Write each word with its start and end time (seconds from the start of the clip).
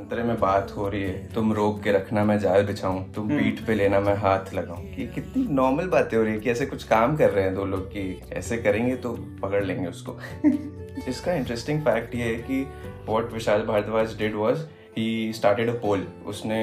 अंतरे 0.00 0.22
में 0.22 0.38
बात 0.40 0.70
हो 0.76 0.88
रही 0.88 1.02
है 1.02 1.28
तुम 1.34 1.52
रोक 1.52 1.82
के 1.82 1.92
रखना 1.92 2.22
मैं 2.24 2.38
जाल 2.38 2.62
बिछाऊं 2.62 3.02
तुम 3.12 3.28
पीठ 3.28 3.60
पे 3.66 3.74
लेना 3.74 4.00
मैं 4.00 4.14
हाथ 4.16 4.54
लगाऊँ। 4.54 4.84
कि 4.94 5.06
कितनी 5.06 5.42
नॉर्मल 5.54 5.86
बातें 5.86 6.16
हो 6.18 6.22
रही 6.24 6.32
है 6.34 6.40
कि 6.40 6.50
ऐसे 6.50 6.66
कुछ 6.66 6.84
काम 6.84 7.16
कर 7.16 7.30
रहे 7.30 7.44
हैं 7.44 7.54
दो 7.54 7.64
लोग 7.64 7.86
कि 7.86 8.04
ऐसे 8.32 8.56
करेंगे 8.56 8.96
तो 8.96 9.12
पकड़ 9.42 9.64
लेंगे 9.64 9.86
उसको। 9.86 10.16
इसका 11.08 11.32
इंटरेस्टिंग 11.32 11.82
फैक्ट 11.82 12.14
ये 12.14 12.24
है 12.24 12.34
कि 12.42 12.62
what 13.08 13.32
Vishal 13.32 13.62
Bhardwaj 13.62 14.16
did 14.18 14.34
was 14.34 14.66
he 14.98 15.32
started 15.32 15.68
a 15.68 15.78
poll 15.78 16.06
उसने 16.26 16.62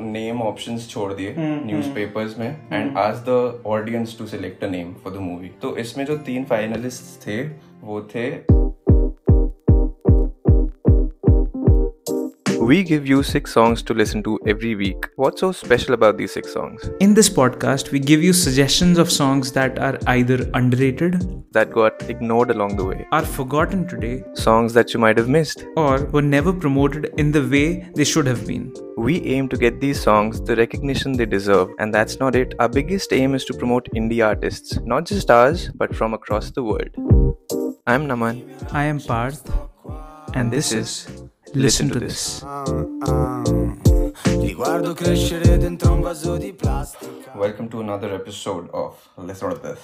नेम 0.00 0.42
ऑप्शंस 0.42 0.88
छोड़ 0.90 1.12
दिए 1.12 1.34
न्यूज़पेपर्स 1.38 2.38
में 2.38 2.48
एंड 2.72 2.98
आज 2.98 3.24
the 3.28 3.62
audience 3.66 4.18
to 4.18 4.26
select 4.26 4.64
a 4.64 4.70
name 4.70 4.94
for 5.04 5.12
the 5.12 5.20
movie 5.22 5.50
तो 5.62 5.76
इसमें 5.76 6.04
जो 6.04 6.16
तीन 6.26 6.44
फाइनलिस्ट 6.44 7.26
थे 7.26 7.42
वो 7.82 8.00
थे 8.14 8.57
We 12.68 12.82
give 12.82 13.06
you 13.06 13.22
six 13.22 13.52
songs 13.54 13.82
to 13.84 13.94
listen 13.94 14.22
to 14.24 14.38
every 14.46 14.74
week. 14.74 15.06
What's 15.16 15.40
so 15.40 15.52
special 15.52 15.94
about 15.94 16.18
these 16.18 16.32
six 16.32 16.52
songs? 16.52 16.90
In 17.00 17.14
this 17.14 17.30
podcast, 17.30 17.92
we 17.92 17.98
give 17.98 18.22
you 18.22 18.34
suggestions 18.34 18.98
of 18.98 19.10
songs 19.10 19.52
that 19.52 19.78
are 19.78 19.98
either 20.06 20.50
underrated, 20.52 21.14
That 21.52 21.70
got 21.70 22.02
ignored 22.10 22.50
along 22.50 22.76
the 22.76 22.84
way. 22.84 23.06
are 23.10 23.24
forgotten 23.24 23.86
today, 23.88 24.22
Songs 24.34 24.74
that 24.74 24.92
you 24.92 25.00
might 25.00 25.16
have 25.16 25.30
missed. 25.30 25.64
or 25.76 26.04
were 26.16 26.26
never 26.34 26.52
promoted 26.52 27.06
in 27.16 27.32
the 27.32 27.42
way 27.54 27.88
they 27.94 28.04
should 28.04 28.26
have 28.26 28.46
been. 28.46 28.66
We 28.98 29.22
aim 29.36 29.48
to 29.54 29.56
get 29.56 29.80
these 29.80 30.02
songs 30.08 30.42
the 30.42 30.56
recognition 30.56 31.12
they 31.12 31.26
deserve, 31.36 31.70
and 31.78 31.94
that's 31.94 32.20
not 32.20 32.36
it. 32.42 32.54
Our 32.58 32.68
biggest 32.68 33.14
aim 33.14 33.34
is 33.34 33.46
to 33.46 33.54
promote 33.54 33.88
indie 33.94 34.22
artists, 34.32 34.78
not 34.94 35.06
just 35.06 35.30
ours, 35.30 35.70
but 35.74 35.96
from 35.96 36.12
across 36.12 36.50
the 36.50 36.62
world. 36.62 36.92
I'm 37.86 38.06
Naman, 38.12 38.44
I 38.82 38.84
am 38.84 39.00
Parth, 39.00 39.50
and 40.34 40.52
this 40.52 40.72
is 40.72 40.92
Listen 41.53 41.89
to 41.89 41.99
This. 41.99 42.43
Li 44.39 44.53
guardo 44.53 44.93
crescere 44.93 45.57
dentro 45.57 45.93
un 45.93 46.01
vaso 46.01 46.37
di 46.37 46.53
plastica. 46.53 47.31
Welcome 47.35 47.69
to 47.69 47.79
another 47.79 48.13
episode 48.13 48.69
of 48.71 48.97
Listen 49.17 49.49
to 49.49 49.59
This. 49.59 49.79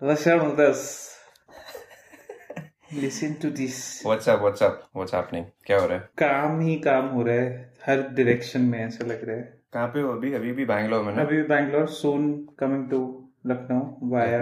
Listen 0.00 0.38
to 0.40 0.54
this. 0.54 1.16
Listen 2.92 3.38
to 3.38 3.50
this. 3.50 4.02
What's 4.04 4.26
up? 4.28 4.40
What's 4.40 4.60
up? 4.60 4.88
What's 4.92 5.12
happening? 5.12 5.46
क्या 5.66 5.80
हो 5.80 5.86
रहा 5.86 5.98
है 5.98 6.08
काम 6.18 6.60
ही 6.60 6.76
काम 6.86 7.08
हो 7.14 7.22
रहा 7.22 7.36
है 7.36 7.72
हर 7.86 8.02
direction 8.16 8.60
में 8.60 8.78
ऐसा 8.86 9.06
लग 9.06 9.24
रहा 9.28 9.36
है 9.36 9.42
कहाँ 9.72 9.88
पे 9.94 10.00
हो 10.00 10.12
अभी 10.12 10.32
अभी 10.34 10.52
भी 10.52 10.64
बैंगलोर 10.64 11.02
में 11.04 11.14
ना 11.14 11.22
अभी 11.22 11.42
Bangalore 11.42 11.86
soon 12.00 12.30
coming 12.58 12.88
to 12.90 13.00
Lucknow 13.45 14.09
via 14.09 14.39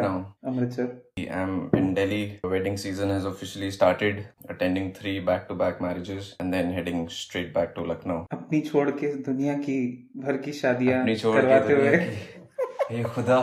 Amritsar. 0.47 0.83
I 1.19 1.25
am 1.41 1.69
in 1.77 1.93
Delhi 1.93 2.23
wedding 2.45 2.77
season 2.77 3.11
has 3.11 3.25
officially 3.27 3.71
started 3.71 4.23
attending 4.49 4.91
three 4.93 5.19
back 5.27 5.45
to 5.49 5.55
back 5.55 5.77
marriages 5.81 6.35
and 6.41 6.51
then 6.53 6.71
heading 6.73 7.07
straight 7.13 7.53
back 7.55 7.73
to 7.75 7.85
Lucknow 7.85 8.25
अपनी 8.31 8.61
छोड़ 8.61 8.89
के 8.91 9.13
दुनिया 9.23 9.53
की 9.59 9.77
भर 10.17 10.37
की 10.45 10.51
शादियाँ 10.53 10.99
अपनी 11.01 11.15
छोड़ 11.15 11.35
करवाते 11.39 11.73
हुए। 11.73 11.95
हे 12.91 13.03
खुदा। 13.05 13.39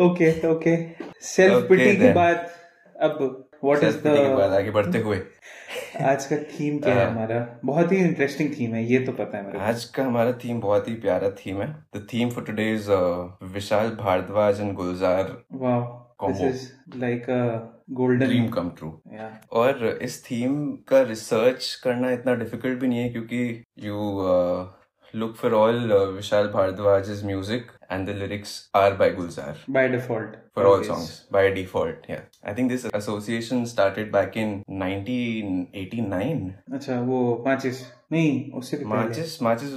ओके 0.00 0.30
ओके 0.48 0.76
सेल्फ 1.24 1.68
पिटी 1.68 1.96
की 1.96 2.12
बात 2.12 2.52
अब 2.96 3.18
व्हाट 3.64 3.84
इज़ 3.84 3.96
द 3.98 4.06
आगे 4.52 4.70
बढ़ते 4.70 4.98
हुए। 5.00 5.20
आज 6.04 6.26
का 6.26 6.36
थीम 6.36 6.78
क्या 6.78 6.94
है 6.94 7.04
हाँ। 7.04 7.10
हमारा? 7.10 7.58
बहुत 7.64 7.92
ही 7.92 7.96
इंटरेस्टिंग 7.98 8.50
थीम 8.50 8.74
है 8.74 8.84
ये 8.84 8.98
तो 8.98 9.12
पता 9.12 9.38
है 9.38 9.44
मेरे 9.46 9.58
आज 9.58 9.84
का 9.84 10.04
हमारा 10.04 10.32
थीम 10.44 10.60
बहुत 10.60 10.88
ही 10.88 10.94
प्यारा 10.94 11.30
थीम 11.38 11.60
है। 11.62 11.68
The 11.96 12.06
theme 12.12 12.30
for 12.30 12.44
today 12.44 12.72
is 12.72 12.90
Vishal 13.52 13.90
Bhardwaj 14.00 14.60
and 14.60 14.72
Gulzar 14.74 15.36
wow 15.54 16.04
this 16.22 16.40
is 16.42 16.98
like 16.98 17.30
a 17.30 17.42
golden 17.92 18.26
dream 18.26 18.48
come 18.48 18.70
true 18.78 18.92
और 19.52 19.86
इस 20.02 20.22
थीम 20.24 20.54
का 20.88 21.02
रिसर्च 21.02 21.74
करना 21.84 22.10
इतना 22.10 22.34
डिफ़िकल्ट 22.34 22.80
भी 22.80 22.88
नहीं 22.88 22.98
है 22.98 23.08
क्योंकि 23.08 23.64
you 23.78 23.98
look 25.16 25.34
for 25.36 25.54
all 25.54 25.92
Vishal 26.16 26.48
Bhardwaj 26.54 27.24
music 27.24 27.70
and 27.92 28.06
the 28.08 28.16
lyrics 28.18 28.58
are 28.76 28.94
by 28.94 29.10
Gulzar 29.14 29.64
by 29.70 29.88
default 29.88 30.36
for 30.56 30.66
all 30.66 30.82
songs 30.82 31.08
by 31.30 31.50
default. 31.50 32.06
Yeah, 32.08 32.20
I 32.42 32.54
think 32.54 32.70
this 32.70 32.86
association 32.94 33.66
started 33.66 34.10
back 34.10 34.36
in 34.36 34.54
1989. 34.82 36.52
अच्छा 36.74 37.00
वो 37.00 37.18
माचिस 37.46 37.82
नहीं 38.12 38.52
उससे 38.58 38.76
भी 38.76 38.84
Marches, 38.84 39.34
Marches, 39.42 39.74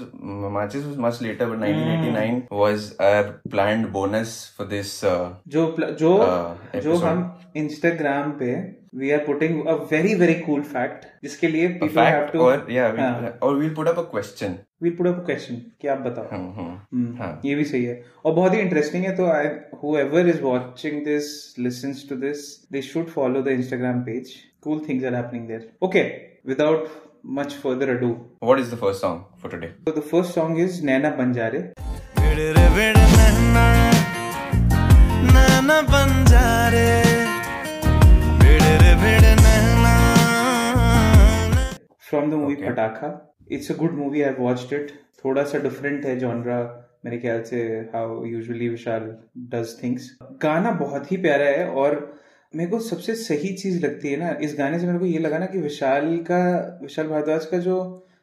Marches 0.56 0.86
was 0.86 0.98
much 1.06 1.20
later, 1.22 1.48
but 1.52 1.60
1989 1.60 2.48
was 2.52 2.88
our 3.00 3.24
planned 3.56 3.92
bonus 3.92 4.36
for 4.58 4.70
this. 4.74 4.94
Uh, 5.04 5.30
जो 5.48 5.66
जो 5.82 6.16
uh, 6.18 6.80
जो 6.80 6.94
episode. 6.94 7.04
हम 7.04 7.52
इंस्टाग्राम 7.58 8.32
पे 8.42 8.54
we 8.96 9.12
are 9.12 9.20
putting 9.26 9.66
a 9.68 9.74
very 9.92 10.14
very 10.16 10.34
cool 10.46 10.62
fact 10.72 11.06
जिसके 11.24 11.48
लिए 11.48 11.68
a 11.68 11.72
people 11.82 12.00
have 12.02 12.26
fact, 12.26 12.36
or 12.36 12.54
yeah, 12.76 12.92
we'll, 12.96 13.00
हाँ. 13.00 13.32
or 13.44 13.52
we'll 13.60 13.76
put 13.80 13.90
up 13.94 14.02
a 14.04 14.06
question. 14.16 14.56
We'll 14.84 14.94
put 14.96 15.08
up 15.08 15.24
question 15.26 15.56
कि 15.82 15.88
आप 15.94 15.98
बताओ 16.00 16.28
Hmm, 16.34 16.44
hmm. 16.58 16.70
हम्म, 16.94 17.16
हाँ. 17.18 17.30
ये 17.46 17.56
भी 17.56 17.64
सही 17.72 17.84
है 17.86 17.96
और 18.26 18.34
बहुत 18.34 18.54
ही 18.54 18.60
इंटरेस्टिंग 18.60 19.04
है 19.06 19.16
तो 19.16 19.26
I 19.32 19.48
whoever 19.82 20.22
is 20.34 20.40
watching 20.46 21.02
this 21.08 21.28
listens 21.66 22.04
to 22.12 22.18
this 22.24 22.46
they 22.76 22.84
should 22.90 23.12
follow 23.18 23.42
the 23.48 23.56
instagram 23.62 24.00
page 24.08 24.32
cool 24.68 24.80
things 24.88 25.04
are 25.10 25.14
happening 25.18 25.44
there 25.52 25.62
okay 25.90 26.06
without 26.54 26.88
much 27.40 27.58
further 27.66 27.90
ado 27.98 28.12
What 28.52 28.64
is 28.66 28.72
the 28.76 28.82
first 28.86 29.06
song 29.08 29.20
for 29.44 29.52
today? 29.56 29.72
so 29.90 29.96
the 30.00 30.06
first 30.14 30.34
song 30.40 30.58
is 30.68 30.82
naina 30.92 31.14
banjare 31.22 31.62
nana 35.36 35.78
banjare. 35.94 37.09
Nana. 42.14 42.30
The 42.30 42.34
movie 42.34 42.56
Pataakha 42.56 43.10
it's 43.52 43.72
a 43.72 43.76
good 43.76 43.92
movie 43.92 44.22
I 44.22 44.34
movie 44.34 44.74
it 44.74 44.92
थोड़ा 45.26 45.44
सा 45.44 45.60
different 45.60 46.06
है 46.06 46.20
genre 46.20 46.60
मेरे 47.06 47.18
ख्याल 47.18 47.42
से 47.44 47.62
how 47.96 48.24
usually 48.26 48.70
Vishal 48.70 49.16
does 49.38 49.76
things 49.84 50.18
गाना 50.42 50.72
बहुत 50.72 51.12
ही 51.12 51.18
प्यारा 51.18 51.46
है 51.46 51.68
और 51.70 51.96
मेरे 52.56 52.70
को 52.70 52.80
सबसे 52.80 53.16
सही 53.16 53.54
चीज़ 53.54 53.86
लगती 53.86 54.12
है 54.12 54.18
ना 54.18 54.30
इस 54.42 54.56
गाने 54.58 54.80
से 54.80 54.88
मेरे 54.88 55.00
को 55.00 55.06
ये 55.06 55.20
लगा 55.20 55.38
ना 55.38 55.46
कि 55.46 55.58
विशाल 55.58 56.18
का 56.32 56.40
विशाल 56.82 57.08
भारद्वाज 57.08 57.46
का 57.46 57.58
जो 57.58 57.78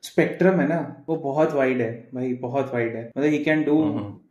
स्पेक्ट्रम 0.07 0.61
है 0.61 0.67
ना 0.69 0.81
वो 1.09 1.17
बहुत 1.23 1.53
वाइड 1.55 1.81
है 1.81 1.91
भाई 2.15 2.33
बहुत 2.43 2.73
वाइड 2.75 2.97
है। 2.97 3.05
मतलब 3.09 3.31
he 3.31 3.39
can 3.45 3.63
do 3.65 3.79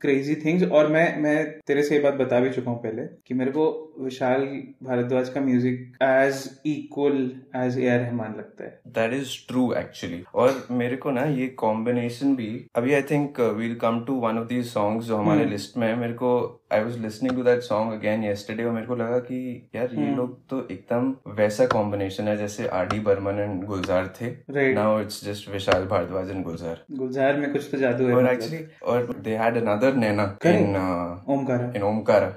crazy 0.02 0.36
things 0.36 0.63
और 0.72 0.88
मैं 0.91 1.06
मैं 1.22 1.36
तेरे 1.68 1.84
से 1.84 1.96
ये 1.96 2.02
बात 2.02 2.13
बता 2.16 2.40
भी 2.40 2.50
चुका 2.50 2.72
हूँ 2.72 2.80
पहले 2.81 3.03
कि 3.28 3.34
मेरे 3.34 3.52
को 3.52 3.66
विशाल 4.00 4.41
भारद्वाज 4.84 5.30
का 5.30 5.41
music 5.41 5.97
as 6.03 6.44
equal 6.68 7.19
as 7.56 7.78
A 7.80 7.88
R 7.90 8.00
Rahman 8.00 8.35
लगता 8.38 8.64
है। 8.64 8.80
दैट 8.90 9.14
इज़ 9.14 9.35
ट्रू 9.47 9.72
एक्चुअली 9.78 10.22
और 10.35 10.68
मेरे 10.72 10.96
को 10.97 11.12
ना 11.12 11.24
ये 11.25 11.47
कॉम्बिनेशन 11.59 12.35
भी 12.35 12.50
अभी 12.75 12.94
I 12.94 13.02
think 13.12 13.40
we'll 13.58 13.75
come 13.81 14.03
to 14.06 14.14
one 14.22 14.38
of 14.40 14.47
these 14.47 14.66
songs 14.68 15.06
जो 15.06 15.18
हमारे 15.18 15.46
लिस्ट 15.46 15.78
में 15.78 15.88
है 15.88 15.96
मेरे 16.00 16.14
को 16.14 16.31
I 16.72 16.84
was 16.84 16.98
listening 17.02 17.36
to 17.36 17.44
that 17.44 17.59
song 17.62 17.94
again 17.94 18.24
yesterday 18.24 18.64
और 18.64 18.72
मेरे 18.72 18.88
को 18.88 18.96
लगा 18.96 19.20
कि 19.20 19.38
यार 19.76 19.90
ये 19.96 20.08
लोग 20.16 20.38
तो 20.50 20.59
एकदम 20.72 21.14
वैसा 21.38 21.66
कॉम्बिनेशन 21.74 22.28
है 22.28 22.38
जैसे 22.38 22.68
R 22.80 22.88
D 22.88 23.00
Burman 23.00 23.40
and 23.40 23.64
Gulzar 23.66 24.08
थे 24.22 24.30
Right. 24.56 24.74
Now 24.76 25.00
it's 25.02 25.24
just 25.26 25.50
Vishal 25.50 25.86
Bhardwaj 25.86 26.30
and 26.31 26.44
Gulzar 26.44 26.84
Gulzar 26.98 27.38
में 27.38 27.52
कुछ 27.53 27.70
तो 27.72 27.78
जादू 27.78 28.08
है 28.08 28.16
और। 28.16 28.31
एक्चुअली 28.31 28.64
और 28.84 29.14
they 29.20 29.36
had 29.38 29.58
another 29.58 29.96
Naina. 29.96 30.26
In 30.46 31.84
Omkara 31.84 32.30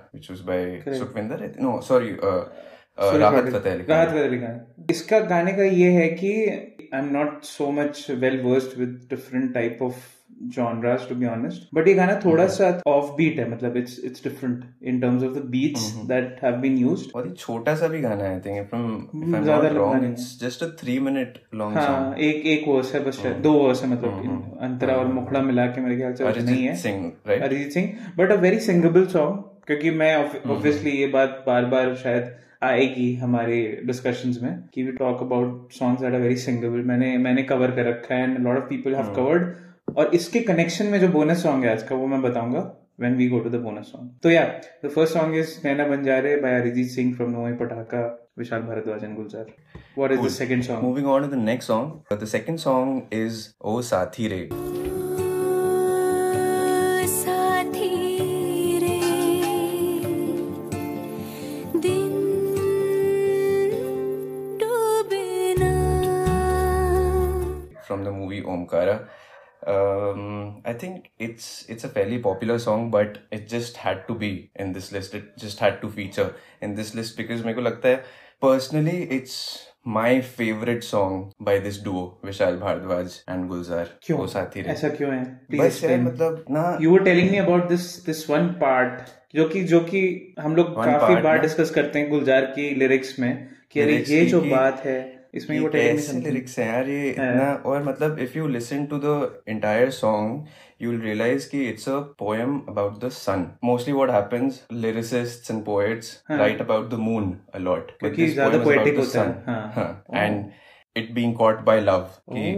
sorry, 1.82 2.18
uh, 2.20 2.26
uh, 2.26 3.10
Sorry, 3.10 3.22
Rahat 3.22 3.38
sorry. 3.38 3.52
Fateh 3.52 3.72
Ali 3.72 3.88
राहत 3.88 4.08
फतेह 4.08 4.24
अली 4.24 4.38
खान 4.40 4.86
इसका 4.90 5.20
गाने 5.32 5.52
का 5.52 5.62
ये 5.62 5.90
है 5.92 6.08
कि 6.20 6.32
I 6.94 6.98
am 6.98 7.10
not 7.12 7.42
so 7.44 7.70
much 7.72 8.06
well 8.20 8.40
versed 8.42 8.78
with 8.78 9.00
different 9.10 9.52
type 9.54 9.78
of 9.82 10.06
genres 10.56 11.04
to 11.06 11.14
be 11.20 11.26
honest. 11.30 11.62
But 11.76 11.88
ये 11.88 11.94
गाना 11.94 12.14
थोड़ा 12.24 12.46
सा 12.56 12.66
ऑफ़ 12.88 13.10
बीट 13.16 13.38
है 13.38 13.50
मतलब 13.50 13.76
it's 13.80 13.94
it's 14.08 14.24
different 14.26 14.64
in 14.92 15.00
terms 15.04 15.24
of 15.28 15.32
the 15.36 15.42
beats 15.54 15.86
that 16.10 16.42
have 16.44 16.58
been 16.64 16.76
used. 16.82 17.10
बहुत 17.14 17.26
ही 17.26 17.32
छोटा 17.38 17.74
सा 17.76 17.88
भी 17.88 18.00
गाना 18.00 18.24
है 18.24 18.32
I 18.34 18.40
think 18.46 18.70
from 18.70 18.86
if 19.22 19.34
I'm 19.34 19.44
ज़्यादा 19.44 19.68
not 19.68 19.72
लंबा 19.72 19.84
wrong 19.84 20.00
नहीं 20.02 20.12
it's 20.14 20.28
just 20.44 20.64
a 20.66 20.70
three 20.82 20.98
minute 21.08 21.38
long 21.62 21.74
song. 21.74 21.88
हाँ 21.88 22.14
एक 22.28 22.46
एक 22.54 22.68
वर्स 22.68 22.94
है 22.94 23.04
बस 23.04 23.20
शायद, 23.22 23.36
दो 23.42 23.52
वर्स 23.52 23.82
है 23.84 23.90
मतलब 23.90 24.22
इन- 24.24 24.62
अंतरा 24.68 24.94
और 24.96 25.12
मुखड़ा 25.12 25.42
मिला 25.50 25.66
के 25.66 25.80
मेरे 25.80 25.96
ख्याल 25.96 26.14
से 26.14 26.42
नहीं 26.42 26.64
है। 26.64 26.74
Singh 26.82 27.04
right? 27.30 27.42
Arijit 27.42 27.72
Singh 27.72 27.92
but 28.18 28.32
a 28.32 28.40
very 28.46 28.60
singable 28.70 29.06
song 29.18 29.44
क्योंकि 29.66 29.90
मैं 30.02 30.14
ऑब्वियसली 30.50 30.90
ये 30.90 31.06
बात 31.14 31.42
बार 31.46 31.64
बार 31.72 31.94
शायद 32.02 32.34
आएगी 32.64 33.14
हमारे 33.16 33.56
डिस्कशंस 33.86 34.38
में 34.42 34.52
कि 34.74 34.82
we 34.82 34.92
talk 34.92 35.20
about 35.22 35.72
songs 35.72 36.00
that 36.02 36.14
are 36.14 36.20
very 36.20 36.36
singable 36.44 36.80
मैंने 36.90 37.16
मैंने 37.26 37.42
कवर 37.50 37.70
कर 37.76 37.86
रखा 37.88 38.14
है 38.14 38.22
and 38.22 38.38
lot 38.46 38.56
of 38.58 38.68
people 38.68 38.94
have 38.94 39.12
covered 39.16 39.52
और 39.96 40.14
इसके 40.14 40.40
कनेक्शन 40.50 40.86
में 40.86 40.98
जो 41.00 41.08
बोनस 41.08 41.42
सॉन्ग 41.42 41.64
है 41.64 41.70
आज 41.72 41.82
का 41.88 41.96
वो 41.96 42.06
मैं 42.06 42.20
बताऊँगा 42.22 42.70
when 43.02 43.16
we 43.18 43.26
go 43.32 43.38
to 43.42 43.50
the 43.50 43.58
bonus 43.64 43.90
song 43.94 44.06
तो 44.22 44.30
yeah 44.30 44.46
the 44.84 44.90
first 44.94 45.12
song 45.16 45.34
is 45.40 45.50
Naina 45.64 45.84
Banjare 45.88 46.32
by 46.44 46.50
Arijit 46.54 46.88
Singh 46.94 47.12
from 47.18 47.30
Noe 47.34 47.52
Pataka 47.60 48.00
Vishal 48.40 48.64
Bharadwaj 48.70 49.04
and 49.08 49.16
Gulzar 49.18 49.44
what 49.94 50.10
is 50.10 50.18
cool. 50.18 50.26
the 50.26 50.32
second 50.38 50.64
song 50.70 50.82
moving 50.86 51.06
on 51.12 51.22
to 51.22 51.28
the 51.28 51.42
next 51.44 51.66
song 51.72 51.86
the 52.24 52.30
second 52.34 52.60
song 52.66 52.90
is 53.20 53.38
Oh 53.60 53.76
Sathi 53.92 54.28
Re 54.34 54.40
साथी 57.10 57.88
रे 58.82 58.96
दिन 61.84 62.16
डूबे 64.62 65.22
ना 65.60 65.72
from 67.86 68.04
the 68.04 68.12
movie 68.18 68.42
Omkara. 68.56 68.98
Um, 69.68 70.62
I 70.64 70.72
think 70.72 71.08
it's 71.18 71.46
it's 71.68 71.84
a 71.84 71.88
fairly 71.88 72.18
popular 72.18 72.58
song, 72.58 72.90
but 72.90 73.18
it 73.30 73.48
just 73.48 73.76
had 73.76 74.06
to 74.08 74.14
be 74.14 74.50
in 74.56 74.72
this 74.72 74.92
list. 74.92 75.14
It 75.14 75.26
just 75.36 75.58
had 75.58 75.80
to 75.82 75.90
feature 75.90 76.28
in 76.62 76.74
this 76.74 76.94
list 76.94 77.16
because 77.18 77.42
मेरे 77.44 77.54
को 77.54 77.60
लगता 77.60 77.88
है 77.88 78.02
personally 78.44 78.96
it's 79.18 79.34
my 79.96 80.20
favorite 80.38 80.84
song 80.84 81.18
by 81.40 81.58
this 81.66 81.76
duo 81.88 82.04
Vishal 82.24 82.56
Bhardwaj 82.56 83.18
and 83.34 83.48
गुलजार 83.48 83.90
क्यों 84.02 84.18
वो 84.18 84.26
साथी 84.26 84.60
रे 84.62 84.70
ऐसा 84.72 84.88
क्यों 84.88 85.12
है 85.14 85.22
बस 85.24 85.56
Please 85.56 85.84
यार 85.84 85.98
me. 85.98 86.06
मतलब 86.06 86.44
ना 86.50 86.78
you 86.82 86.92
were 86.92 87.04
telling 87.04 87.30
me 87.30 87.36
about 87.38 87.68
this 87.68 87.86
this 88.06 88.28
one 88.30 88.48
part 88.64 89.00
जो 89.34 89.48
कि 89.48 89.62
जो 89.64 89.80
कि 89.80 90.02
हम 90.40 90.56
लोग 90.56 90.74
One 90.76 90.86
काफ़ी 90.86 91.14
part 91.14 91.24
बार? 91.24 91.38
डिस्कस 91.40 91.70
करते 91.70 91.98
हैं 91.98 92.08
गुलजार 92.10 92.44
की 92.56 92.70
लिरिक्स 92.74 93.18
में 93.18 93.48
कि 93.72 93.80
अरे 93.80 93.96
ये 94.08 94.24
जो 94.26 94.40
बात 94.40 94.84
है 94.84 95.17
इसमें 95.34 95.58
वो 95.60 95.68
समथिंग 95.68 96.22
लिरिक्स 96.24 96.58
हैं 96.58 96.66
यार 96.66 96.88
ये 96.88 97.08
इतना 97.10 97.52
और 97.66 97.82
मतलब 97.84 98.18
if 98.18 98.36
you 98.38 98.46
listen 98.48 98.86
to 98.86 98.98
the 98.98 99.42
entire 99.48 99.90
song 99.90 100.46
you 100.82 100.90
will 100.90 101.00
realise 101.00 101.48
कि 101.50 101.64
it's 101.68 101.88
a 101.88 101.98
poem 102.18 102.58
about 102.68 103.04
the 103.04 103.08
sun 103.14 103.46
mostly 103.64 103.94
what 103.94 104.10
happens 104.10 104.62
lyricists 104.72 105.50
and 105.50 105.64
poets 105.64 106.22
हाँ। 106.28 106.38
Write 106.38 106.60
about 106.60 106.90
the 106.90 106.98
moon 107.00 107.36
a 107.54 107.58
lot 107.58 107.90
क्योंकि 107.98 108.26
ज़्यादा 108.26 108.62
पोएटिक 108.64 108.98
होता 108.98 109.22
है, 109.22 109.42
हाँ। 109.74 110.04
And 110.14 110.44
it 110.98 111.12
being 111.14 111.34
caught 111.34 111.60
by 111.64 111.80
love 111.80 112.08
कि 112.30 112.54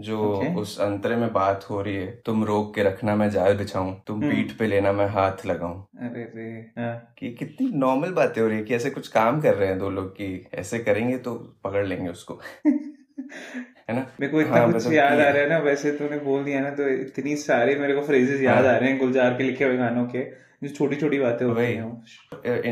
जो 0.00 0.18
Okay. 0.22 0.54
उस 0.56 0.78
अंतरे 0.80 1.16
में 1.16 1.32
बात 1.32 1.64
हो 1.70 1.80
रही 1.82 1.94
है 1.94 2.06
तुम 2.26 2.44
रोक 2.44 2.74
के 2.74 2.82
रखना 2.82 3.14
मैं 3.16 3.28
जाल 3.30 3.56
बिछाऊं 3.56 3.92
तुम 4.06 4.22
हम्म। 4.22 4.30
पीठ 4.30 4.56
पे 4.58 4.66
लेना 4.66 4.92
मैं 4.92 5.06
हाथ 5.08 5.44
लगाऊँ 5.46 5.80
अरे 6.00 6.24
रे 6.36 6.48
हाँ। 6.78 7.14
कि 7.18 7.30
कितनी 7.34 7.70
नॉर्मल 7.78 8.12
बातें 8.12 8.40
हो 8.42 8.46
रही 8.48 8.58
है 8.58 8.64
कि 8.64 8.74
ऐसे 8.74 8.90
कुछ 8.90 9.08
काम 9.08 9.40
कर 9.40 9.54
रहे 9.54 9.68
हैं 9.68 9.78
दो 9.78 9.90
लोग 9.90 10.10
कि 10.12 10.28
ऐसे 10.54 10.78
करेंगे 10.80 11.16
तो 11.18 11.34
पकड़ 11.64 11.86
लेंगे 11.86 12.08
उसको 12.10 12.40
है 12.66 13.94
ना 13.96 14.06
मेरे 14.20 14.32
को 14.32 14.40
इतना 14.40 14.56
हाँ, 14.56 14.66
कुछ 14.66 14.76
मतलब 14.76 14.92
याद 14.92 15.12
आ 15.12 15.28
रहा 15.28 15.42
है 15.42 15.48
ना 15.48 15.58
वैसे 15.60 15.92
तूने 15.92 16.18
बोल 16.20 16.44
दिया 16.44 16.60
ना 16.60 16.70
तो 16.70 16.88
इतनी 16.90 17.36
सारी 17.38 17.74
मेरे 17.76 17.94
को 17.94 18.02
फ्रेजेस 18.02 18.40
याद 18.40 18.64
हाँ। 18.64 18.74
आ 18.74 18.76
रहे 18.76 18.90
हैं 18.90 18.98
गुलजार 18.98 19.34
के 19.34 19.44
लिखे 19.44 19.64
हुए 19.64 19.76
गानों 19.76 20.06
के 20.06 20.24
जो 20.62 20.68
छोटी 20.68 20.96
छोटी 20.96 21.18
बातें। 21.18 21.46
हैं 21.46 21.82
वो। 21.82 22.02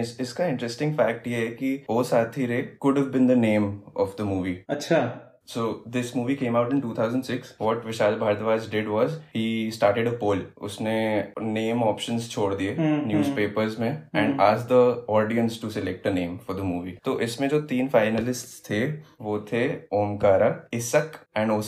इस, 0.01 0.17
इसका 0.21 0.47
इंटरेस्टिंग 0.47 0.95
फैक्ट 0.95 1.27
ये 1.27 1.37
है 1.37 1.49
कि 1.49 1.85
O 1.91 2.03
Saathi 2.03 2.47
Re 2.47 2.63
could 2.81 2.99
have 2.99 3.07
been 3.07 3.27
the 3.27 3.31
name 3.31 3.83
of 3.97 4.15
the 4.19 4.21
movie 4.21 4.59
अच्छा 4.71 5.27
So 5.55 5.63
this 5.95 6.11
movie 6.15 6.35
came 6.37 6.57
out 6.57 6.73
in 6.73 6.81
2006. 6.81 7.49
What 7.59 7.85
Vishal 7.85 8.19
Bhardwaj 8.19 8.67
did 8.71 8.89
was 8.89 9.15
he 9.33 9.71
started 9.71 10.07
a 10.07 10.13
poll. 10.13 10.39
उसने 10.63 11.33
name 11.41 11.83
options 11.83 12.29
छोड़ 12.31 12.55
दिए 12.55 12.75
हम्म, 12.75 13.11
newspapers 13.11 13.79
में 13.81 14.03
and 14.15 14.41
asked 14.41 14.69
the 14.69 14.83
audience 15.17 15.59
to 15.65 15.73
select 15.79 16.07
a 16.07 16.15
name 16.15 16.39
for 16.47 16.57
the 16.61 16.69
movie. 16.69 16.95
तो 17.05 17.21
इसमें 17.21 17.49
जो 17.49 17.61
तीन 17.61 17.89
finalists 17.89 18.71
थे 18.71 18.87
वो 19.21 19.47
थे 19.53 19.69
ओमकारा 19.93 20.69
इसक 20.73 21.13
एंड 21.37 21.51
ओ 21.51 21.61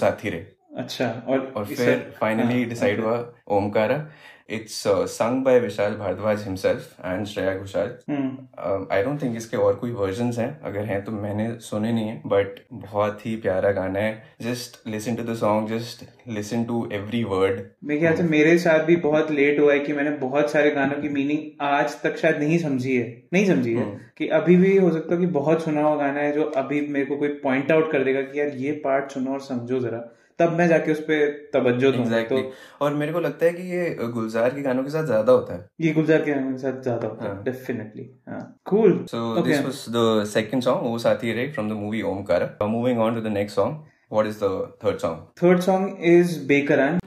अच्छा 0.79 1.25
और 1.29 1.53
और 1.57 1.65
फिर 1.65 2.15
फाइनली 2.21 2.61
हाँ, 2.61 2.69
डिसाइड 2.69 3.01
हुआ 3.01 3.33
Omkara 3.49 4.11
it's 4.49 4.83
sung 4.87 5.44
by 5.44 5.59
Vishal 5.61 5.94
Bhardwaj 5.97 6.43
himself 6.44 6.97
and 7.05 7.27
Shreya 7.27 7.55
Ghoshal 7.56 8.89
I 8.93 9.03
don't 9.03 9.23
think 9.23 9.37
इसके 9.37 9.56
और 9.56 9.75
कोई 9.75 9.91
वर्जन 9.93 10.33
हैं। 10.39 10.49
अगर 10.62 10.85
हैं 10.85 11.03
तो 11.05 11.12
मैंने 11.12 11.49
सुने 11.61 11.93
नहीं 11.93 12.09
है 12.09 12.21
बट 12.27 12.61
बहुत 12.73 13.27
ही 13.27 13.35
प्यारा 13.37 13.71
गाना 13.73 14.00
है। 14.00 14.23
Just 14.43 14.77
listen 14.89 15.17
to 15.17 15.23
the 15.23 15.35
song 15.37 15.69
just 15.69 16.05
listen 16.29 16.65
to 16.65 16.89
every 16.93 17.23
word 17.25 17.61
मेरे 17.85 18.00
ख्याल 18.00 18.17
से 18.17 18.23
मेरे 18.23 18.56
साथ 18.59 18.85
भी 18.85 18.97
बहुत 19.03 19.31
लेट 19.31 19.61
हुआ 19.61 19.73
है 19.73 19.79
कि 19.81 19.93
मैंने 19.93 20.11
बहुत 20.19 20.50
सारे 20.50 20.71
गानों 20.71 21.00
की 21.03 21.09
मीनिंग 21.11 21.65
आज 21.67 22.00
तक 22.03 22.17
शायद 22.17 22.39
नहीं 22.39 22.59
समझी 22.59 22.97
है। 22.97 23.06
नहीं 23.33 23.47
समझी 23.47 23.75
है 23.75 23.83
हम्म। 23.83 23.99
कि 24.19 24.29
अभी 24.39 24.56
भी 24.56 24.77
हो 24.77 24.91
सकता 24.91 25.15
है 25.15 25.21
कि 25.21 25.27
बहुत 25.35 25.65
सुना 25.65 25.83
हुआ 25.83 25.97
गाना 25.97 26.21
है 26.21 26.33
जो 26.33 26.43
अभी 26.56 26.81
मेरे 26.89 27.05
को 27.06 27.17
कोई 27.17 27.29
पॉइंट 27.43 27.73
आउट 27.73 27.91
कर 27.93 28.05
देगा 28.05 28.23
कि 28.23 28.41
यार 28.41 28.56
ये 28.56 28.73
पार्ट 28.85 29.12
सुनो 29.12 29.33
और 29.33 29.41
समझो 29.43 29.81
जरा। 29.81 29.99
तब 30.43 30.56
मैं 30.59 30.69
जाके 30.69 30.93
उस 30.93 31.00
पर 31.11 31.27
तवज्जो 31.53 31.93
दूँगा 31.93 32.19
एग्जैक्टली 32.19 32.43
तो 32.43 32.85
और 32.85 32.94
मेरे 32.94 33.12
को 33.12 33.21
लगता 33.21 33.47
है 33.47 33.53
कि 33.53 33.62
ये 33.71 34.09
गुलजार 34.15 34.55
के 34.55 34.62
गानों 34.62 34.85
के 34.85 34.91
साथ 34.91 35.05
ज़्यादा 35.06 35.33
होता 35.33 35.55
है 35.55 35.69
ये 35.81 35.93
गुलजार 35.93 36.23
के 36.23 36.33
गानों 36.33 36.53
के 36.53 36.59
साथ 36.59 36.83
ज़्यादा 36.83 37.09
होता 37.09 37.25
है 37.25 37.31
हाँ। 37.31 37.43
डेफिनेटली 37.44 38.11
हाँ 38.29 38.43
cool 38.67 38.99
So 39.06 39.43
this 39.43 39.62
was 39.62 39.85
the 39.91 40.25
second 40.27 40.65
song, 40.65 40.85
O 40.85 40.99
Sati 40.99 41.33
Re, 41.33 41.50
from 41.53 41.69
the 41.69 41.75
movie 41.77 42.03
Omkara. 42.05 42.50
Uh, 42.61 42.69
moving 42.69 43.00
on 43.00 43.15
to 43.15 43.21
the 43.21 43.31
next 43.31 43.55
song. 43.55 43.85
What 44.11 44.27
is 44.27 44.39
the 44.39 44.50
third 44.81 45.00
song? 45.00 45.21
Third 45.43 45.61
song 45.61 46.05
is 46.09 46.39
Bekaraan 46.49 46.99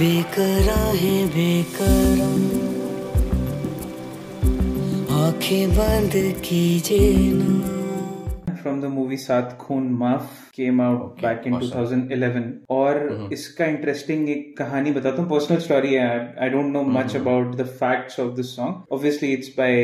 बेकरा 0.00 0.78
है 0.94 1.16
बेकरा 1.34 2.30
आँखें 5.20 5.70
बंद 5.70 6.12
कीजिए 6.44 7.32
ना 7.32 7.79
from 8.62 8.80
the 8.80 8.90
movie 8.92 9.16
Saat 9.16 9.56
Khoon 9.60 9.88
Maaf 10.00 10.32
came 10.56 10.80
out 10.82 11.22
back 11.22 11.46
in 11.46 11.54
awesome. 11.54 11.72
2011 11.74 12.48
और 12.70 12.98
mm-hmm. 13.00 13.32
इसका 13.32 13.66
interesting 13.66 14.28
एक 14.30 14.56
कहानी 14.58 14.92
बताता 14.92 15.22
हूँ 15.22 15.30
पर्सनल 15.30 15.58
स्टोरी 15.60 15.94
है। 15.94 16.10
I 16.42 16.48
don't 16.50 16.72
know 16.72 16.82
much 16.90 17.16
about 17.16 17.54
the 17.56 17.66
facts 17.78 18.20
of 18.20 18.34
this 18.36 18.54
song 18.56 18.92
obviously 18.92 19.32
it's 19.32 19.54
by 19.58 19.82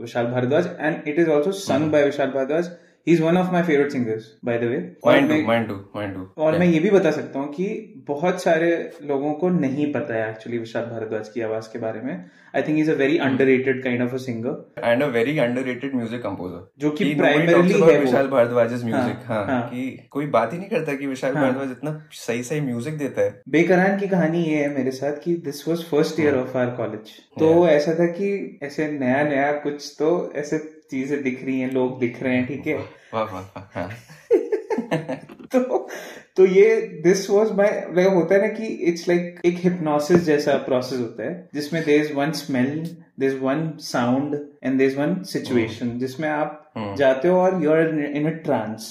Vishal 0.00 0.26
Bhardwaj 0.32 0.68
and 0.80 1.08
it 1.08 1.18
is 1.18 1.30
also 1.30 1.52
sung 1.62 1.90
by 1.92 2.04
Vishal 2.04 2.30
Bhardwaj 2.30 2.70
is 3.12 3.22
one 3.22 3.36
of 3.36 3.52
my 3.52 3.62
favourite 3.62 3.92
singers 3.92 4.24
by 4.44 4.58
the 4.58 4.64
way. 4.64 4.78
और 6.38 6.58
मैं 6.58 6.66
ये 6.66 6.78
भी 6.78 6.90
बता 6.90 7.10
सकता 7.10 7.38
हूँ 7.38 7.52
कि 7.52 7.66
बहुत 8.08 8.42
सारे 8.42 8.70
लोगों 9.04 9.32
को 9.34 9.48
नहीं 9.48 9.92
पता 9.92 10.14
है 10.14 10.28
एक्चुअली 10.30 10.58
विशाल 10.58 10.84
भारद्वाज 10.84 11.28
की 11.28 11.40
आवाज़ 11.40 11.68
के 11.72 11.78
बारे 11.78 12.00
में। 12.00 12.12
I 12.56 12.62
think 12.62 12.78
is 12.78 12.90
a 12.90 12.94
very 12.94 13.18
underrated 13.18 13.82
kind 13.84 14.02
of 14.02 14.14
a 14.14 14.18
singer 14.18 14.86
and 14.88 15.02
a 15.02 15.08
very 15.14 15.34
underrated 15.44 15.96
music 16.00 16.22
composer. 16.22 16.60
जो 16.78 16.90
कि 16.90 17.14
about 17.14 17.90
है 17.90 17.98
विशाल 18.00 18.28
भारद्वाज 18.28 18.72
म्यूज़िक 18.84 19.24
हाँ, 19.26 19.44
हाँ, 19.44 19.44
हाँ। 19.46 19.68
कि 19.70 20.08
कोई 20.10 20.26
बात 20.26 20.52
ही 20.52 20.58
नहीं 20.58 20.68
करता 20.68 20.94
कि 20.94 21.06
विशाल 21.06 21.34
हाँ। 21.34 21.42
भारद्वाज 21.42 21.70
इतना 21.70 21.92
सही 22.12 22.42
सही 22.42 22.60
म्यूज़िक 22.60 22.98
देता 22.98 23.22
है। 23.22 23.42
बेकरान 23.48 23.98
की 23.98 24.08
कहानी 24.08 24.42
ये 24.44 24.56
है 24.56 24.68
मेरे 24.76 24.90
साथ 24.90 25.20
कि 25.24 25.34
this 25.44 25.66
was 25.68 25.84
first 25.90 26.20
year 26.20 26.36
of 26.36 26.56
our 26.56 26.74
college 26.76 27.12
तो 27.38 27.68
ऐसा 27.68 27.94
था 27.94 28.06
कि 28.12 28.58
ऐसे 28.62 28.90
नया 28.92 29.22
नया 29.24 29.52
कुछ 29.62 29.94
तो 29.98 30.10
ऐसे 30.36 30.58
चीज़ें 30.90 31.22
दिख 31.22 31.44
रही 31.44 31.60
हैं 31.60 31.70
लोग 31.72 31.98
दिख 32.00 32.22
रहे 32.22 32.36
हैं 32.36 32.46
ठीक 32.46 32.66
है? 32.66 32.78
हाँ। 33.74 33.88
तो 35.52 35.86
तो 36.36 36.46
ये 36.46 36.76
दिस 37.04 37.28
वॉज़ 37.30 37.52
माई 37.52 37.68
लाइक 37.94 38.08
होता 38.14 38.34
है 38.34 38.40
ना 38.40 38.48
कि 38.48 38.66
इट्स 38.90 39.08
लाइक 39.08 39.40
एक 39.44 39.56
हिप्नोसिस 39.58 40.22
जैसा 40.24 40.56
प्रोसेस 40.66 41.00
होता 41.00 41.24
है 41.24 41.48
जिसमें 41.54 41.82
there 41.84 42.00
is 42.00 42.12
one 42.12 42.32
smell 42.32 42.78
there 43.20 43.30
is 43.30 43.38
one 43.38 43.70
sound 43.80 44.34
and 44.64 44.78
there 44.78 44.88
is 44.88 44.98
one 44.98 45.22
situation 45.24 45.98
जिसमें 45.98 46.28
आप 46.28 46.64
Hmm. 46.78 46.96
जाते 46.96 47.28
हो 47.28 47.38
और 47.40 47.62
you 47.64 47.70
are 47.70 47.88
in 48.16 48.26
a 48.26 48.34
trance 48.42 48.84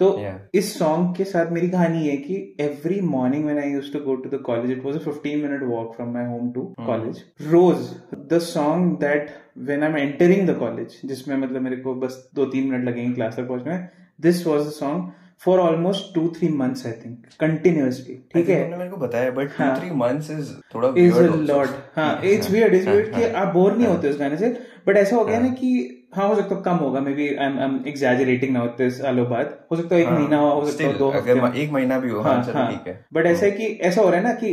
तो. 0.00 0.08
इस 0.54 0.78
सॉन्ग 0.78 1.14
के 1.16 1.24
साथ 1.24 1.50
मेरी 1.52 1.68
कहानी 1.68 2.06
है 2.08 2.16
कि 2.16 2.36
every 2.60 3.00
morning 3.00 3.44
when 3.44 3.58
I 3.58 3.70
used 3.70 3.92
to 3.92 4.00
go 4.04 4.14
to 4.16 4.30
the 4.30 4.40
college 4.42 4.70
it 4.70 4.84
was 4.84 4.96
a 4.96 5.04
15 5.08 5.42
minute 5.42 5.62
walk 5.62 5.94
from 5.96 6.12
my 6.14 6.26
home 6.26 6.50
to 6.52 6.62
college 6.80 7.22
rose 7.50 7.88
the 8.32 8.38
song 8.44 8.98
that 9.00 9.30
when 9.58 9.82
I 9.82 9.90
am 9.90 9.96
entering 9.98 10.48
the 10.48 10.56
college 10.58 11.00
जिसमें 11.04 11.36
मतलब 11.36 11.62
मेरे 11.62 11.76
को 11.76 11.94
बस 11.94 12.22
दो 12.34 12.44
तीन 12.46 12.70
मिनट 12.70 12.88
लगेंगे 12.88 13.14
class 13.14 13.36
तक 13.36 13.48
पहुँचने 13.48 13.72
में 13.72 13.88
this 14.20 14.46
was 14.46 14.66
the 14.66 14.70
song 14.72 15.10
for 15.44 15.58
almost 15.58 16.14
two 16.14 16.26
three 16.36 16.48
months 16.54 16.86
I 16.86 16.92
think 17.04 17.26
continuously 17.40 18.14
ठीक 18.34 18.48
है? 18.48 18.58
मेरे 18.70 18.90
को 18.90 18.96
बताया 18.96 19.30
बट 19.30 19.48
टू 19.48 19.62
हाँ. 19.64 19.76
थ्री 19.78 19.90
मंथ्स 19.96 20.30
इज़ 20.30 20.52
थोड़ा 20.74 20.92
इज़ 20.96 21.20
लॉट 21.52 21.68
हाँ 21.96 22.20
इट्स 22.24 22.50
वियर्ड 22.50 22.74
इट्स 22.74 22.88
वियर्ड 22.88 23.14
कि 23.14 23.24
आप 23.24 23.52
बोर 23.54 23.76
नहीं 23.76 23.86
होते 23.86 24.10
उस 24.10 24.18
गाने 24.18 24.36
से 24.36 24.56
बट 24.86 24.96
ऐसा 24.96 25.16
हो 25.16 25.24
गया 25.24 25.40
ना 25.40 25.48
कि 25.52 25.70
हाँ 26.12 26.26
हो 26.28 26.34
सकता 26.34 26.54
है 26.54 26.62
कम 26.62 26.76
होगा 26.76 27.00
maybe 27.14 27.26
I 27.34 27.46
am 27.64 27.74
exaggerating 27.88 28.52
now 28.52 28.66
this 28.78 28.98
सालों 28.98 29.28
बाद 29.30 29.58
हो 29.70 29.76
सकता 29.76 29.94
है 29.94 30.00
एक 30.02 30.08
हाँ, 30.08 30.18
महीना 30.18 30.38
हो 30.38 30.48
हो 30.50 30.66
सकता 30.66 30.84
है 30.84 30.98
दो 30.98 31.10
अगर 31.12 31.56
एक 31.56 31.70
महीना 31.72 31.98
भी 31.98 32.10
हो 32.10 32.20
हाँ 32.20 32.42
चलो 32.44 32.64
ठीक 32.70 32.86
है। 32.86 32.98
बट 33.12 33.26
ऐसा 33.26 33.46
है 33.46 33.50
कि 33.52 33.66
ऐसा 33.82 34.00
हो 34.00 34.08
रहा 34.08 34.18
है 34.18 34.24
ना 34.24 34.32
कि 34.34 34.52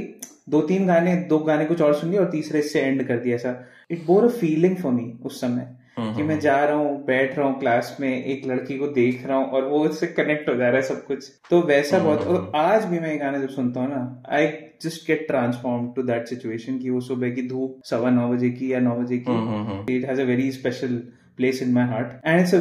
दो 0.50 0.62
तीन 0.68 0.86
गाने 0.88 1.16
दो 1.30 1.40
गाने 1.48 1.66
कुछ 1.66 1.82
और 1.82 1.94
सुन 1.94 2.10
लिए 2.10 2.20
और 2.20 2.30
तीसरे 2.32 2.62
से 2.64 2.82
एंड 2.82 3.08
कर 3.08 3.18
दिया 3.20 3.36
ऐसा। 3.36 3.56
It 3.92 4.06
bore 4.06 4.26
a 4.26 4.30
feeling 4.38 4.76
for 4.78 4.92
me 4.92 5.12
उस 5.26 5.42
समय 5.42 5.68
हम्म, 6.00 6.14
कि 6.16 6.24
मैं 6.24 6.40
जा 6.40 6.56
रहा 6.64 6.76
हूँ 6.76 7.04
बैठ 7.06 7.38
रहा 7.38 7.48
हूँ 7.48 7.60
क्लास 7.60 7.96
में 8.00 8.10
एक 8.26 8.46
लड़की 8.48 8.78
को 8.78 8.88
देख 8.94 9.26
रहा 9.28 9.38
हूँ 9.38 9.50
और 9.50 9.64
वो 9.66 9.80
उससे 9.80 10.08
कनेक्ट 10.10 10.50
हो 10.50 10.56
जा 10.56 10.68
रहा 10.68 10.76
है 10.76 10.82
सब 10.82 11.04
कुछ। 11.06 11.32
तो 11.50 11.62
वैसा 11.64 12.00
बहुत 12.00 12.26
हम्म, 12.26 12.36
और 12.36 12.52
आज 12.56 12.86
भी 12.86 13.00
मैं 13.00 13.12
ये 13.12 13.18
गाना 13.18 13.38
जब 13.38 13.50
सुनता 13.50 13.80
हूँ 13.80 13.90
ना 13.90 14.24
I 14.32 14.48
just 14.82 15.08
get 15.08 15.28
transform 15.28 15.92
to 15.94 16.04
that 16.04 16.28
situation 16.28 16.78
की 16.80 16.90
वो 16.90 17.00
सुबह 17.02 17.30
की 17.30 17.48
धूप 17.50 17.82
सवा 17.86 18.10
नौ 18.10 18.28
बजे 18.30 18.50
की 18.50 18.72
या 18.74 18.80
नौ 18.80 18.96
बजे 18.96 19.18
की। 19.18 19.32
हम्म, 19.32 19.48
हम्म, 19.48 19.68
हम्म। 19.68 19.94
It 19.96 20.06
has 20.06 20.22
a 20.22 20.26
very 20.26 20.52
special 20.52 21.02
place 21.38 21.62
in 21.64 21.72
my 21.74 21.86
heart 21.86 22.26
and 22.26 22.40
it's 22.40 22.54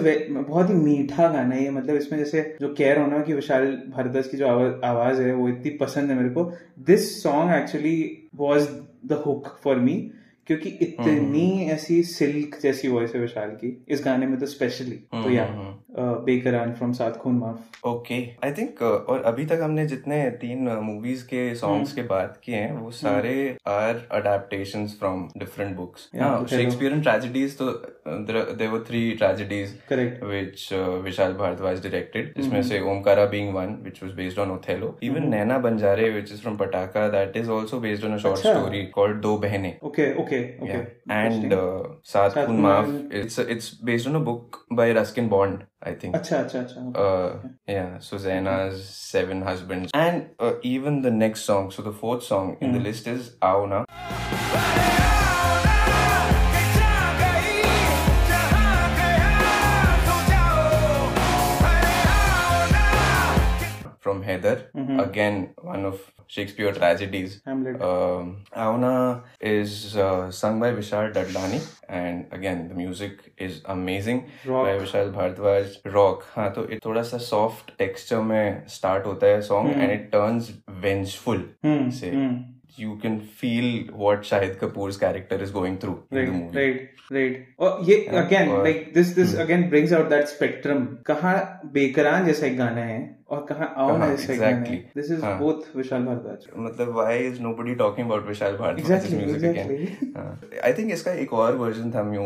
बहुत 0.49 0.71
ही 0.71 0.75
मीठा 0.75 1.28
गाना 1.28 1.54
है 1.54 1.71
मतलब 1.71 1.97
इसमें 1.97 2.18
जैसे 2.18 2.42
जो 2.61 2.68
कह 2.75 2.92
रहा 2.92 3.04
हूँ 3.04 3.12
ना 3.12 3.23
कि 3.23 3.35
विशाल 3.35 3.66
भारद्वाज 3.88 4.28
की 4.28 4.37
जो 4.37 4.47
आवाज़, 4.47 4.75
आवाज़ 4.85 5.23
है 5.23 5.35
वो 5.35 5.49
इतनी 5.49 5.71
पसंद 5.76 6.11
है 6.11 6.16
मेरे 6.16 6.30
को। 6.30 6.45
This 6.87 7.23
song 7.23 7.54
actually 7.54 7.97
was 8.37 8.68
the 9.06 9.23
hook 9.26 9.56
for 9.64 9.76
me 9.76 9.95
क्योंकि 10.47 10.68
इतनी 10.83 11.49
ऐसी 11.64 12.02
सिल्क 12.02 12.59
जैसी 12.62 12.88
वॉइस 12.88 13.14
है 13.14 13.21
विशाल 13.21 13.50
की 13.50 13.71
इस 13.88 14.02
गाने 14.04 14.26
में 14.26 14.38
तो 14.38 14.47
स्पेशली 14.47 14.97
तो 15.14 15.30
या। 15.30 15.45
बेकर 15.98 16.72
फ्रॉम 16.72 16.92
सात 16.92 17.16
खून 17.16 17.38
माफ़। 17.38 17.86
ओके 17.88 18.16
आई 18.44 18.52
थिंक 18.52 18.82
और 18.82 19.22
अभी 19.22 19.44
तक 19.46 19.60
हमने 19.62 19.86
जितने 19.86 20.18
तीन 20.40 20.68
मूवीज़ 20.82 21.24
के 21.24 21.54
सॉन्ग्स 21.54 21.88
हम्म। 21.88 21.96
के 21.96 22.08
बात 22.08 22.40
किए 22.44 22.56
हैं 22.56 22.72
वो 22.72 22.90
सारे 22.92 23.34
are 23.68 24.06
adaptation 24.12 24.86
from 24.98 25.28
different 25.36 25.76
books 25.76 26.08
Shakespeare 26.50 26.92
and 26.92 27.02
tragedies 27.02 27.56
तो 27.58 27.70
देर 28.08 28.68
वो 28.68 28.78
three 28.80 29.10
tragedies 29.12 29.76
correct 29.88 30.24
which 30.24 30.68
Vishal 31.04 31.32
Bhardwaj 31.34 31.82
directed 31.82 32.32
जिसमें 32.36 32.62
से 32.62 32.80
Omkara 32.90 33.24
being 33.26 33.54
one 33.54 33.78
which 33.84 34.02
was 34.02 34.12
based 34.14 34.38
on 34.38 34.50
Othello 34.50 34.96
even 35.02 35.28
Naina 35.28 35.58
Banjare 35.60 36.10
which 36.10 36.32
is 36.32 36.40
from 36.40 36.56
Pataakha 36.56 37.08
that 37.08 37.36
is 37.36 37.50
also 37.50 37.80
based 37.80 38.04
on 38.04 38.18
short 38.18 38.38
story 38.38 38.84
called 38.94 39.20
Do 39.20 39.36
Behnein 39.38 39.76
and 41.10 41.54
Saat 42.06 42.38
it's 43.48 43.78
based 43.84 44.08
on 44.08 44.14
a 44.14 44.24
book 44.24 44.64
by 44.72 44.92
Ruskin 44.92 45.28
Bond 45.28 45.62
I 45.83 45.92
think. 45.95 46.14
Acha. 46.14 46.47
Okay. 46.54 46.99
Uh, 46.99 47.49
yeah, 47.66 47.99
Susanna's 47.99 48.88
Seven 48.88 49.42
Husbands. 49.42 49.90
And 49.92 50.30
uh, 50.38 50.54
even 50.62 51.02
the 51.02 51.11
next 51.11 51.42
song, 51.42 51.71
so 51.71 51.83
the 51.83 51.92
fourth 51.92 52.23
song 52.23 52.56
mm. 52.56 52.62
in 52.62 52.73
the 52.73 52.78
mm. 52.78 52.85
list 52.85 53.06
is 53.06 53.37
Aona. 53.42 53.85
Heather, 64.28 64.54
Mm-hmm. 64.76 65.00
again 65.09 65.40
one 65.73 65.85
of 65.90 66.00
Shakespeare 66.35 66.73
tragedies. 66.76 67.35
Hamlet. 67.47 67.80
Um, 67.88 68.30
Auna 68.64 68.95
is 69.40 69.97
uh, 69.97 70.30
sung 70.38 70.59
by 70.64 70.71
Vishal 70.78 71.12
Dadlani, 71.18 71.61
and 71.88 72.26
again 72.38 72.64
the 72.71 72.75
music 72.80 73.21
is 73.49 73.61
amazing 73.76 74.25
Rock. 74.45 74.66
by 74.66 74.73
Vishal 74.85 75.12
Bhardwaj. 75.18 75.76
Rock, 75.99 76.25
हाँ 76.35 76.49
तो 76.56 76.66
ये 76.73 76.78
थोड़ा 76.87 77.02
सा 77.12 77.21
soft 77.28 77.71
texture 77.85 78.23
में 78.33 78.66
start 78.78 79.06
होता 79.06 79.26
है 79.35 79.40
song 79.52 79.71
and 79.76 79.95
it 79.99 80.11
turns 80.16 80.50
vengeful. 80.88 81.40
Hmm, 81.68 81.88
Say 82.00 82.11
hmm. 82.16 82.35
you 82.83 82.97
can 83.06 83.21
feel 83.42 83.71
what 84.04 84.23
Shahid 84.33 84.59
Kapoor's 84.62 84.97
character 85.06 85.37
is 85.49 85.50
going 85.61 85.78
through 85.85 85.97
in 86.11 86.16
the 86.16 86.23
right 86.25 86.33
movie. 86.40 86.59
right 86.59 86.88
right 87.16 87.37
और 87.66 87.78
ये 87.90 87.97
again 88.25 88.49
और- 88.56 88.64
like 88.66 88.83
this 88.99 89.12
this 89.21 89.35
again 89.45 89.68
brings 89.75 89.92
out 90.00 90.11
that 90.14 90.28
spectrum 90.35 90.83
कहाँ 91.06 91.37
बेकरान 91.78 92.26
जैसा 92.26 92.47
एक 92.47 92.56
गाना 92.59 92.80
है 92.90 92.99
और 93.30 93.45
कहाँ 93.49 93.73
आओ 93.76 93.97
ना 93.99 94.06
इस 94.12 94.26
सेगमेंट 94.26 94.68
में 94.68 94.90
this 94.97 95.11
is 95.11 95.25
both 95.38 95.76
Vishal 95.76 96.02
Bhardwaj 96.04 96.47
मतलब 96.56 96.92
why 96.95 97.18
is 97.21 97.40
nobody 97.42 97.75
talking 97.75 98.06
about 98.06 98.26
Vishal 98.26 98.56
Bhardwaj 98.56 99.04
exactly 99.04 99.33
exactly 99.33 100.59
I 100.59 100.73
think 100.73 100.92
इसका 100.92 101.12
एक 101.23 101.33
और 101.35 101.56
वर्जन 101.56 101.90
था 101.92 102.02
mu 102.04 102.23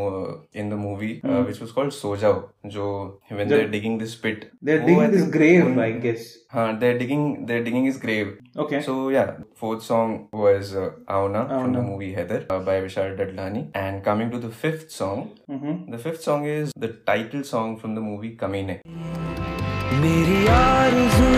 in 0.55 0.71
the 0.71 0.81
movie 0.81 1.13
which 1.25 1.61
was 1.61 1.71
called 1.71 1.93
So 1.93 2.17
Jao 2.17 2.43
जो 2.69 2.91
when 3.33 3.49
they 3.49 3.61
are 3.61 3.69
digging 3.71 3.99
this 4.01 4.15
pit 4.25 4.51
they 4.65 4.73
are 4.73 4.85
digging 4.87 5.13
this 5.13 5.27
grave 5.33 5.81
I 5.81 5.93
guess 6.01 6.29
हाँ 6.53 6.69
they 6.79 6.91
are 6.91 6.99
digging 6.99 7.37
they 7.47 7.57
are 7.57 7.65
digging 7.65 7.89
is 7.89 8.01
grave 8.01 8.37
okay 8.61 8.81
so 8.83 9.11
या 9.11 9.25
fourth 9.61 9.83
song 9.83 10.39
was 10.41 10.77
Aaona 11.11 11.45
from 11.47 11.75
the 11.75 11.87
movie 11.87 12.13
Haider 12.15 12.47
by 12.53 12.81
Vishal 12.81 13.17
Dadlani 13.17 13.67
and 13.77 14.03
coming 14.05 14.31
to 14.33 14.39
the 14.39 14.51
fifth 14.63 14.89
song 14.99 15.93
the 15.93 16.01
fifth 16.01 16.21
song 16.23 16.49
is 16.51 16.79
the 16.79 16.95
title 17.07 17.43
song 17.49 17.79
from 17.79 17.97
the 17.97 17.99
movie 18.03 18.37
Kaminey 18.41 18.81
Thank. 19.23 19.40
मेरी 19.99 20.47
आरज़ू 20.57 21.29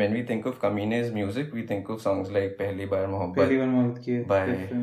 when 0.00 0.12
we 0.14 0.22
think 0.22 0.46
of 0.46 0.58
Kamine's 0.60 1.10
music 1.12 1.52
we 1.52 1.62
think 1.62 1.88
of 1.90 2.00
songs 2.00 2.30
like 2.30 2.56
Pehli 2.58 2.86
Baar 2.90 3.06
Mohabbat 3.06 3.36
पहली 3.36 3.56
बार 3.58 3.66
मोहब्बत 3.68 3.98
की 4.04 4.14
by 4.28 4.38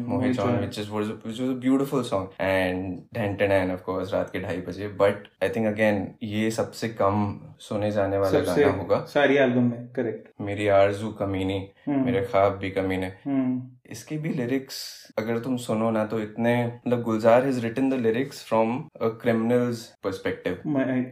Mohit 0.10 0.36
Chauhan, 0.38 0.60
which 0.64 0.78
is 0.78 0.90
was 0.96 1.08
which 1.24 1.40
was 1.44 1.50
a 1.50 1.56
beautiful 1.64 2.04
song, 2.04 2.28
and 2.40 3.02
Dantanan, 3.18 3.74
of 3.76 3.84
course, 3.88 4.12
रात 4.14 4.30
के 4.34 4.40
ढाई 4.42 4.62
बजे. 4.68 4.90
But 4.98 5.26
I 5.42 5.50
think 5.56 5.72
again 5.72 5.98
ये 6.24 6.52
सबसे 6.60 6.90
कम 7.02 7.26
सुने 7.68 7.92
जाने 7.92 8.18
वाला 8.18 8.40
गाना 8.40 8.72
होगा. 8.78 9.04
सारी 9.14 9.38
एल्बम 9.46 9.64
में 9.72 9.88
करेक्ट 9.96 10.30
मेरी 10.50 10.68
आरज़ू 10.78 11.12
कमीनी 11.22 11.60
मेरे 11.88 12.22
ख्वाब 12.32 12.58
भी 12.62 12.70
कमीने 12.78 13.12
हम्म 13.26 13.60
इसके 13.92 14.18
भी 14.18 14.30
लिरिक्स 14.30 14.78
अगर 15.18 15.40
तुम 15.40 15.58
सुनो 15.58 15.90
ना 15.92 16.06
तो 16.06 16.20
इतने 16.20 16.54
मतलब 16.68 17.02
Gulzar 17.02 17.46
has 17.46 17.60
written 17.60 17.90
the 17.90 17.94
lyrics 17.94 18.44
from 18.44 18.78
a 19.02 19.08
criminal's 19.22 19.84
perspective 20.04 20.58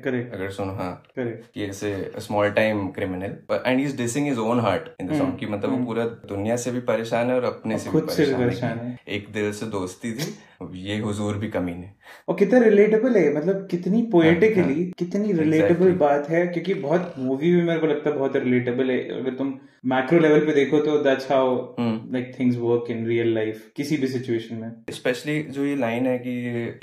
correct 0.03 0.34
अगर 0.34 0.50
सुनो 0.50 0.74
हाँ। 0.74 1.03
करेक्ट 1.15 1.58
ये 1.58 1.67
ऐसे 1.67 2.12
small 2.17 2.50
time 2.51 2.88
criminal 2.88 3.38
and 3.65 3.79
he 3.79 3.86
is 3.86 3.98
dissing 3.98 4.27
his 4.27 4.38
own 4.38 4.60
heart 4.60 4.89
in 5.01 5.08
the 5.08 5.17
song 5.17 5.38
की 5.39 5.46
मतलब 5.46 5.70
वो 5.70 5.86
पूरा 5.86 6.05
दुनिया 6.05 6.55
से 6.55 6.72
भी 6.72 6.79
परेशान 6.79 7.27
है 7.27 7.36
और 7.36 7.44
अपने 7.44 7.79
से 7.79 7.89
भी 7.89 8.01
परेशान 8.01 8.77
है। 8.77 8.86
है। 8.86 8.98
एक 9.08 9.32
दिल 9.32 9.51
से 9.53 9.65
दोस्ती 9.65 10.13
थी 10.13 10.34
ये 10.62 10.98
हुजूर 11.00 11.38
भी 11.38 11.48
कमी 11.50 11.74
ने 11.74 11.90
और 12.30 12.36
कितना 12.40 12.60
रिलेटेबल 12.60 13.16
है 13.18 13.36
मतलब 13.36 13.68
कितनी 13.72 14.02
पोएटिकली 14.12 14.84
कितनी 15.00 15.32
रिलेटेबल 15.34 15.86
Exactly. 15.86 16.00
बात 16.00 16.30
है 16.30 16.46
क्योंकि 16.48 16.74
बहुत 16.74 17.14
मूवी 17.20 17.52
में 17.56 17.64
मेरे 17.64 17.80
को 17.80 17.88
लगता 17.88 18.10
है 18.10 18.18
बहुत 18.18 18.36
रिलेटेबल 18.36 18.90
है। 18.92 18.98
अगर 19.20 19.34
तुम 19.36 19.54
मैक्रो 19.86 20.20
लेवल 20.20 20.46
पे 20.46 20.54
देखो 20.54 20.80
तो 20.80 20.98
that's 21.04 21.32
how 21.32 21.56
like 21.80 22.32
things 22.40 22.58
work 22.58 22.92
in 22.92 23.06
real 23.08 23.34
life 23.36 23.72
किसी 23.76 23.98
भी 23.98 24.08
सिचुएशन 24.08 24.56
में। 24.56 24.72
स्पेशली 24.94 25.42
जो 25.50 25.66
ये 25.66 25.76
लाइन 25.76 26.08
है 26.08 26.18
कि 26.20 26.34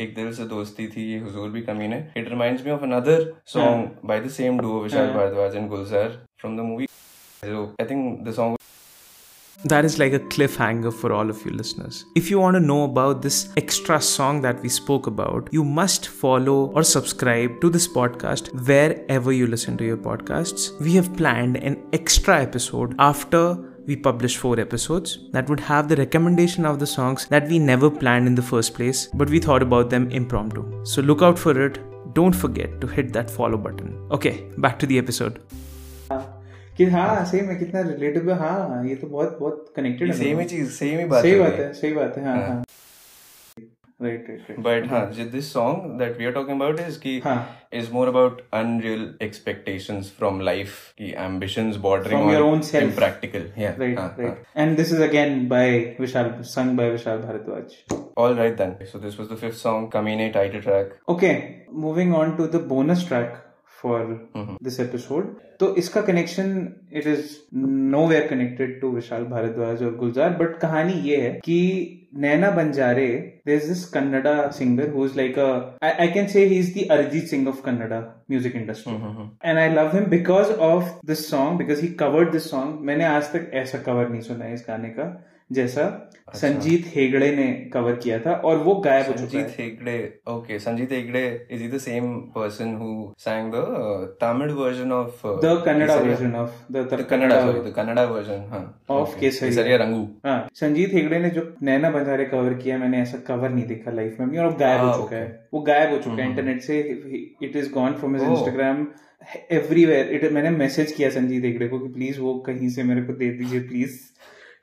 एक 0.04 0.14
दिल 0.16 0.32
से 0.32 0.44
दोस्ती 0.48 0.86
थी 0.88 1.10
ये 1.12 1.18
हुजूर 1.18 1.48
भी 1.50 1.62
Kaminey 1.88 2.04
it 2.16 2.28
reminds 2.28 2.66
me 2.66 2.72
of 2.72 2.82
another 2.82 3.32
song 3.54 4.08
by 4.08 4.20
the 4.20 4.28
same 4.38 4.60
duo 4.60 4.82
Vishal 4.82 5.06
हाँ. 5.06 5.14
Bhardwaj 5.14 5.56
and 5.56 5.68
Gulzar 5.68 6.24
from 6.40 6.56
the 6.56 6.60
movie 6.70 6.86
I 7.42 7.84
think 7.86 8.18
the 8.26 8.32
song 8.34 8.52
That 9.64 9.84
is 9.84 9.98
like 9.98 10.12
a 10.12 10.18
cliffhanger 10.18 10.92
for 10.92 11.12
all 11.12 11.30
of 11.30 11.44
you 11.44 11.52
listeners. 11.52 12.04
If 12.16 12.30
you 12.30 12.40
want 12.40 12.56
to 12.56 12.60
know 12.60 12.82
about 12.82 13.22
this 13.22 13.52
extra 13.56 14.00
song 14.00 14.40
that 14.40 14.60
we 14.60 14.68
spoke 14.68 15.06
about, 15.06 15.48
you 15.52 15.62
must 15.62 16.08
follow 16.08 16.72
or 16.74 16.82
subscribe 16.82 17.60
to 17.60 17.70
this 17.70 17.86
podcast 17.86 18.50
wherever 18.66 19.30
you 19.30 19.46
listen 19.46 19.76
to 19.76 19.84
your 19.84 19.96
podcasts. 19.96 20.76
We 20.80 20.94
have 20.94 21.16
planned 21.16 21.58
an 21.58 21.80
extra 21.92 22.42
episode 22.42 22.96
after 22.98 23.56
we 23.86 23.94
publish 23.94 24.36
four 24.36 24.58
episodes 24.58 25.18
that 25.30 25.48
would 25.48 25.60
have 25.60 25.88
the 25.88 25.96
recommendation 25.96 26.66
of 26.66 26.80
the 26.80 26.86
songs 26.86 27.26
that 27.26 27.46
we 27.46 27.60
never 27.60 27.88
planned 27.88 28.26
in 28.26 28.34
the 28.34 28.42
first 28.42 28.74
place, 28.74 29.06
but 29.14 29.30
we 29.30 29.38
thought 29.38 29.62
about 29.62 29.90
them 29.90 30.10
impromptu. 30.10 30.84
So 30.84 31.02
look 31.02 31.22
out 31.22 31.38
for 31.38 31.60
it. 31.60 31.78
Don't 32.14 32.34
forget 32.34 32.80
to 32.80 32.86
hit 32.88 33.12
that 33.12 33.30
follow 33.30 33.56
button. 33.56 33.96
Okay, 34.10 34.48
back 34.58 34.78
to 34.80 34.86
the 34.86 34.98
episode. 34.98 35.40
कि 36.82 36.90
हाँ 36.90 37.24
सही 37.24 37.40
में 37.46 37.58
कितना 37.58 37.80
relatable 37.88 38.32
हाँ 38.38 38.84
ये 38.86 38.94
तो 38.96 39.06
बहुत 39.06 39.38
बहुत 39.40 39.72
कनेक्टेड 39.76 40.10
है 40.10 40.18
सेम 40.18 40.38
ही 40.40 40.44
चीज़ 40.52 40.70
सेम 40.70 40.98
ही 40.98 41.04
बात 41.04 41.22
सही 41.22 41.38
बात 41.40 41.52
है 41.52 41.72
सही 41.72 41.92
बात 41.94 42.16
है 42.18 42.24
हाँ 42.24 42.36
हाँ 42.46 42.62
राइट 44.00 44.28
राइट 44.28 44.46
राइट 44.50 44.62
But 44.66 44.86
हाँ, 44.90 45.30
this 45.34 45.50
song 45.56 45.98
that 45.98 46.16
we 46.20 46.26
are 46.28 46.32
talking 46.36 46.56
about 46.60 46.80
is 46.84 46.96
कि 47.02 47.12
हाँ. 47.24 47.36
is 47.80 47.90
more 47.96 48.06
about 48.12 48.40
unreal 48.60 49.04
expectations 49.26 50.10
from 50.16 50.40
life, 50.48 50.72
कि 50.98 51.12
ambitions 51.26 51.78
bordering 51.84 52.18
From 52.18 52.32
your 52.32 52.42
own 52.46 52.64
self. 52.70 52.88
impractical. 52.88 53.46
Yeah. 53.56 53.78
Right, 53.84 53.98
हाँ, 53.98 54.08
right. 54.18 54.28
हाँ. 54.28 54.64
And 54.64 54.82
this 54.82 54.92
is 54.96 55.04
again 55.06 55.38
by 55.54 55.62
Vishal, 56.00 56.32
sung 56.54 56.74
by 56.82 56.88
Vishal 56.96 57.22
Bharadwaj. 57.28 57.78
All 58.16 58.34
right 58.34 58.56
then. 58.56 58.74
So 58.92 58.98
this 58.98 59.22
was 59.22 59.28
the 59.28 59.40
fifth 59.44 59.58
song, 59.58 59.88
Kamine 59.94 60.26
title 60.32 60.66
track. 60.68 60.98
Okay, 61.08 61.64
moving 61.86 62.12
on 62.22 62.36
to 62.42 62.48
the 62.48 62.64
bonus 62.74 63.04
track 63.04 63.40
for 63.82 63.98
Mm-hmm. 64.02 64.56
this 64.60 64.78
episode. 64.80 65.32
तो 65.60 65.74
इसका 65.76 66.00
connection 66.02 66.48
it 66.92 67.06
is 67.06 67.34
nowhere 68.08 68.26
connected 68.28 68.80
to 68.80 68.90
Vishal 68.90 69.24
Bhardwaj 69.26 69.82
और 69.82 69.94
गुलजार 69.96 70.30
but 70.36 70.56
कहानी 70.60 70.92
ये 71.08 71.16
है 71.20 71.30
कि 71.44 71.58
Naina 72.24 72.50
Banjare 72.50 73.06
there 73.46 73.56
is 73.56 73.68
this 73.68 73.84
Kannada 73.88 74.34
singer 74.56 74.90
who 74.92 75.04
is 75.06 75.16
like 75.16 75.38
I 75.84 76.08
can 76.14 76.26
say 76.28 76.44
he 76.44 76.58
is 76.58 76.72
the 76.74 76.86
Arijit 76.92 77.28
Singh 77.28 77.48
of 77.48 77.62
Kannada 77.64 78.00
music 78.30 78.56
industry 78.56 78.94
and 79.44 79.58
I 79.58 79.68
love 79.74 79.96
him 79.96 80.06
because 80.10 80.52
of 80.70 80.90
this 81.06 81.28
song 81.30 81.58
because 81.58 81.82
he 81.82 81.88
covered 82.02 82.32
this 82.32 82.50
song 82.50 82.80
मैंने 82.86 83.04
आज 83.06 83.32
तक 83.32 83.50
ऐसा 83.62 83.78
cover 83.86 84.08
नहीं 84.08 84.20
सुना 84.22 84.44
है 84.44 84.54
इस 84.54 84.64
गाने 84.68 84.88
का 84.98 85.08
जैसा 85.52 85.82
अच्छा। 86.28 86.38
संजीत 86.38 86.84
हेगड़े 86.94 87.30
ने 87.36 87.46
कवर 87.72 87.94
किया 88.02 88.18
था 88.26 88.32
और 88.44 88.56
वो 88.58 88.74
गायब 88.84 89.06
हो 89.06 89.12
चुका 89.14 89.38
है. 89.38 89.96
Okay, 90.26 90.58
Sanjeet 90.58 90.92
Hegde 90.96 91.22
is 91.50 91.60
he 91.60 91.66
the 91.66 91.80
same 91.80 92.06
person 92.36 92.70
who 92.76 92.90
sang 93.18 93.50
the 93.50 93.62
uh, 93.80 94.06
Tamil 94.20 94.54
version 94.54 94.92
of 94.92 95.24
uh, 95.24 95.34
the 95.44 95.62
Kannada 95.66 95.94
Kesariya? 95.94 96.08
Version 96.08 96.34
of 96.36 96.72
the 96.72 96.86
The 96.92 97.04
Kannada, 97.04 97.40
sorry, 97.42 97.60
the 97.60 97.72
Kannada 97.72 98.06
version. 98.12 98.46
हाँ. 98.50 98.62
Of 98.90 99.14
Okay. 99.16 99.28
Kesariya 99.28 99.80
Rangu. 99.82 100.02
हाँ 100.26 100.38
संजीत 100.60 100.92
हेगड़े 100.94 101.18
ने 101.18 101.30
जो 101.30 101.46
नैना 101.62 101.90
बंजारे 101.90 102.24
cover 102.34 102.54
किया 102.62 102.78
मैंने 102.78 103.00
ऐसा 103.02 103.18
cover 103.28 103.50
नहीं 103.50 103.66
देखा 103.66 103.90
life 103.92 104.20
में 104.20 104.38
और 104.38 104.46
वो 104.46 104.56
गायब 104.58 104.80
हो 104.80 104.90
Ah, 104.90 104.96
चुका. 104.96 105.16
है 105.16 105.48
वो 105.54 105.60
गायब 105.70 105.90
हो 105.92 105.98
चुका 105.98 106.22
है 106.22 106.28
इंटरनेट 106.30 106.62
से 106.62 106.78
it 107.42 107.56
is 107.56 107.70
gone 107.72 107.92
from 108.00 108.16
his. 108.16 108.28
Instagram 108.30 108.86
everywhere 109.52 110.08
it 110.14 110.30
मैंने 110.32 110.50
मैसेज 110.50 110.92
किया 110.92 111.08
संजीत 111.10 111.44
हेगड़े 111.44 111.68
को 111.68 111.78
कि 111.78 111.88
प्लीज़ 111.92 112.20
वो 112.20 112.34
कहीं 112.46 112.68
से 112.76 112.82
मेरे 112.84 113.02
को 113.02 113.12
दे 113.18 113.30
दीजिए 113.38 113.60
प्लीज़ 113.68 113.98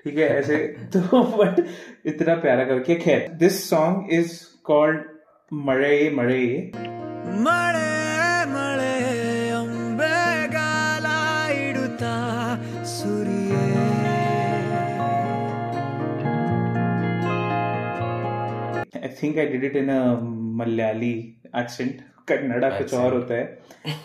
ठीक 0.03 0.17
है 0.17 0.27
ऐसे 0.37 0.57
तो 0.95 1.21
बट 1.37 1.65
इतना 2.05 2.35
प्यारा 2.41 2.65
करके 2.65 2.95
खैर 2.95 3.27
दिस 3.39 3.69
सॉन्ग 3.69 4.13
इज़ 4.13 4.39
कॉल्ड 4.63 5.03
मड़े 5.67 6.09
मड़े 6.15 6.45
मड़े 7.47 7.87
मड़े 8.53 8.89
I 11.11 11.69
think 19.19 19.37
I 19.37 19.45
did 19.45 19.63
it 19.63 19.75
in 19.75 19.89
a 19.89 20.21
Kannada 22.29 22.69
कुछ 22.69 22.93
और 22.95 23.13
होता 23.13 23.33
है। 23.33 23.57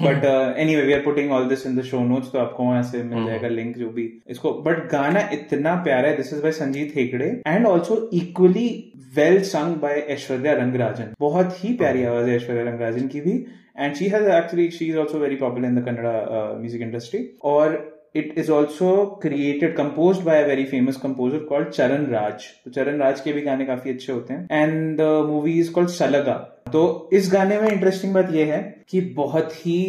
But 0.02 0.24
any 0.58 0.76
we 0.76 0.92
are 0.92 1.00
putting 1.02 1.32
all 1.32 1.48
this 1.48 1.66
in 1.66 1.76
the 1.76 1.82
show 1.84 2.00
notes 2.04 2.32
तो 2.32 2.38
आपको 2.38 2.64
वहाँ 2.64 2.82
से 2.84 3.02
मिल 3.04 3.26
जाएगा 3.26 3.48
लिंक 3.50 3.76
जो 3.78 3.88
भी 3.90 4.08
इसको। 4.30 4.52
बट 4.62 4.86
गाना 4.90 5.28
इतना 5.32 5.74
प्यारा 5.84 6.08
है 6.08 6.16
this 6.16 6.32
is 6.32 6.42
by 6.42 6.52
Sanjith 6.52 6.92
Hegde 6.96 7.28
and 7.46 7.66
also 7.66 8.08
equally 8.14 8.68
well 9.16 9.40
sung 9.44 9.76
by 9.78 9.98
Aishwarya 10.10 10.52
Rangarajan 10.54 11.12
बहुत 11.20 11.64
ही 11.64 11.72
प्यारी 11.74 12.04
आवाज़ 12.04 12.28
है 12.28 12.36
ऐश्वर्या 12.36 12.64
रंगराजन 12.64 13.08
की 13.08 13.20
भी। 13.20 13.44
And 13.78 13.94
she 13.94 14.08
has 14.08 14.28
actually 14.30 14.68
she 14.70 14.86
is 14.86 14.96
also 14.98 15.18
very 15.18 15.36
popular 15.36 15.66
in 15.66 15.80
the 15.80 15.84
Kannada 15.84 16.12
music 16.58 16.82
industry 16.82 17.20
और 17.44 17.76
it 18.14 18.36
is 18.38 18.48
also 18.48 18.88
created 19.22 19.74
composed 19.76 20.24
by 20.24 20.34
a 20.36 20.46
very 20.46 20.64
famous 20.66 20.96
composer 20.96 21.40
called 21.46 21.70
Charan 21.76 22.04
Raj. 22.10 22.44
तो 22.64 22.70
चरण 22.70 22.98
राज 22.98 23.20
के 23.20 23.32
भी 23.32 23.40
गाने 23.42 23.64
काफ़ी 23.66 23.90
अच्छे 23.90 24.12
होते 24.12 24.34
हैं। 24.34 24.48
And 24.50 25.00
movie 25.30 25.58
is 25.60 25.72
called 25.72 25.90
Salaga 25.90 26.34
तो 26.72 26.82
इस 27.12 27.30
गाने 27.32 27.60
में 27.60 27.68
इंटरेस्टिंग 27.70 28.14
बात 28.14 28.32
यह 28.34 28.52
है 28.54 28.60
कि 28.88 29.00
बहुत 29.16 29.52
ही 29.56 29.80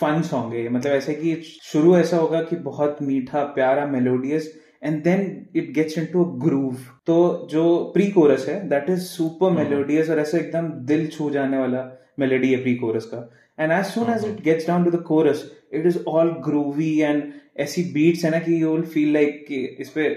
फन 0.00 0.22
सॉन्ग 0.22 0.54
है 0.54 0.68
मतलब 0.68 0.92
ऐसे 0.92 1.14
कि 1.14 1.34
शुरू 1.62 1.96
ऐसा 1.96 2.16
होगा 2.16 2.42
कि 2.42 2.56
बहुत 2.64 2.98
मीठा 3.02 3.42
प्यारा 3.54 3.86
melodious 3.86 4.52
and 4.84 5.02
then 5.04 5.22
it 5.56 5.72
gets 5.74 5.98
into 6.12 6.24
groove 6.44 6.76
तो 7.06 7.16
जो 7.50 7.62
प्री 7.94 8.06
कोरस 8.10 8.48
है 8.48 8.58
दैट 8.68 8.90
इज़ 8.90 9.00
सुपर 9.04 9.50
मेलोडियस 9.52 10.10
और 10.10 10.18
ऐसा 10.18 10.38
एकदम 10.38 10.68
दिल 10.86 11.06
छू 11.06 11.30
जाने 11.30 11.58
वाला 11.58 11.84
मेलोडी 12.18 12.50
है 12.52 12.62
प्री 12.62 12.74
कोरस 12.74 13.04
का। 13.14 13.28
And 13.60 13.72
as 13.72 13.84
soon 13.84 14.12
as 14.12 14.24
it 14.24 14.42
gets 14.42 14.66
down 14.66 14.84
to 14.84 14.90
the 14.90 15.02
chorus 15.02 15.50
it 15.72 15.86
is 15.86 15.98
all 16.08 16.30
groovy 16.44 16.98
and 17.00 17.22
ऐसी 17.58 17.82
बीट्स 17.92 18.24
है 18.24 18.30
ना 18.30 18.38
कि 18.38 18.62
यू 18.62 18.72
विल 18.72 18.82
फील 18.82 19.12
लाइक 19.12 19.44
कि 19.48 19.64
इस 19.80 19.88
पे 19.88 20.08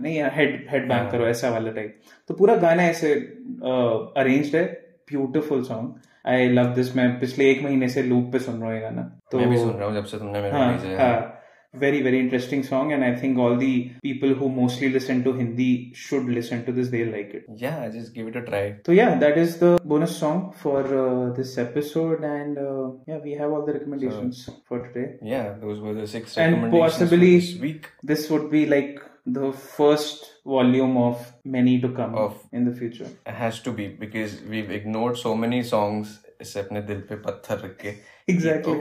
नहीं 0.00 0.22
हेड 0.34 0.66
हेड 0.70 0.88
बैंग 0.88 1.10
करो 1.10 1.26
ऐसा 1.26 1.50
वाला 1.50 1.70
टाइप 1.70 1.98
तो 2.28 2.34
पूरा 2.34 2.56
गाना 2.56 2.82
ऐसे 2.82 3.14
अरेंज्ड 3.14 4.56
है 4.56 4.64
beautiful 5.10 5.62
song 5.64 5.94
I 6.26 6.48
love 6.48 6.64
this 6.64 6.96
मैं 6.96 7.08
पिछले 7.20 7.50
एक 7.50 7.62
महीने 7.62 7.88
से 7.88 8.02
लूप 8.02 8.32
पे 8.32 8.38
सुन 8.38 8.54
रहा 8.54 8.66
हूँ 8.66 8.74
ये 8.74 8.80
गाना। 8.80 9.02
तो 9.32 9.38
मैं 9.38 9.48
भी 9.50 9.56
सुन 9.56 9.70
रहा 9.70 9.86
हूँ 9.88 9.94
जब 9.94 10.04
से 10.04 10.18
तुमने 10.18 10.42
मेरे 10.42 10.58
हाँ, 10.58 10.72
है 10.78 10.96
हाँ, 10.96 11.37
very 11.84 12.00
very 12.06 12.18
interesting 12.24 12.62
song 12.62 12.92
and 12.94 13.04
i 13.08 13.14
think 13.20 13.38
all 13.38 13.56
the 13.56 13.74
people 14.02 14.32
who 14.40 14.48
mostly 14.60 14.88
listen 14.96 15.22
to 15.26 15.32
hindi 15.40 15.92
should 15.94 16.26
listen 16.38 16.64
to 16.66 16.72
this. 16.72 16.88
They'll 16.94 17.12
like 17.18 17.32
it. 17.38 17.44
Yeah 17.64 17.88
just 17.96 18.14
give 18.14 18.26
it 18.30 18.36
a 18.36 18.42
try. 18.42 18.64
So 18.86 18.92
yeah 18.92 19.18
that 19.18 19.36
is 19.44 19.58
the 19.58 19.72
bonus 19.84 20.16
song 20.22 20.52
for 20.62 20.80
uh, 21.02 21.32
this 21.38 21.58
episode 21.58 22.22
and 22.24 22.58
uh, 22.58 22.86
yeah 23.06 23.18
we 23.26 23.32
have 23.40 23.50
all 23.50 23.64
the 23.66 23.74
recommendations 23.78 24.48
for 24.68 24.78
today. 24.86 25.08
yeah 25.22 25.54
those 25.64 25.80
were 25.80 25.94
the 25.94 26.06
six 26.06 26.36
and 26.36 26.54
recommendations 26.54 26.92
possibly 26.92 27.40
for 27.40 27.46
this 27.46 27.60
week. 27.66 27.90
this 28.02 28.30
would 28.30 28.50
be 28.50 28.64
like 28.66 29.00
the 29.26 29.52
first 29.52 30.20
volume 30.46 30.96
of 30.96 31.32
many 31.44 31.78
to 31.80 31.88
come 31.98 32.14
Of- 32.14 32.42
in 32.52 32.64
the 32.64 32.74
future. 32.80 33.08
Has 33.26 33.60
to 33.66 33.72
be 33.72 33.88
because 33.88 34.40
we've 34.52 34.70
ignored 34.70 35.18
so 35.18 35.34
many 35.34 35.62
songs 35.62 36.20
इसे 36.40 36.60
अपने 36.60 36.82
दिल 36.82 37.00
पे 37.00 37.16
पत्थर 37.16 37.58
रख 37.58 37.76
के। 37.76 37.88
Exactly 38.32 38.74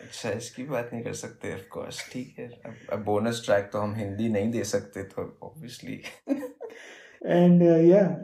अच्छा 0.00 0.30
इसकी 0.30 0.62
बात 0.62 0.90
नहीं 0.92 1.04
कर 1.04 1.12
सकते 1.12 1.56
ठीक 2.12 2.34
है। 2.38 2.48
अब 2.92 3.04
बोनस 3.04 3.42
ट्रैक 3.44 3.70
तो 3.72 3.78
हम 3.78 3.94
हिंदी 3.94 4.28
नहीं 4.28 4.50
दे 4.50 4.64
सकते 4.64 5.02
तो 5.02 5.38
ऑब्वियसली 5.42 6.02
एंड 7.26 7.62
या 7.62 8.22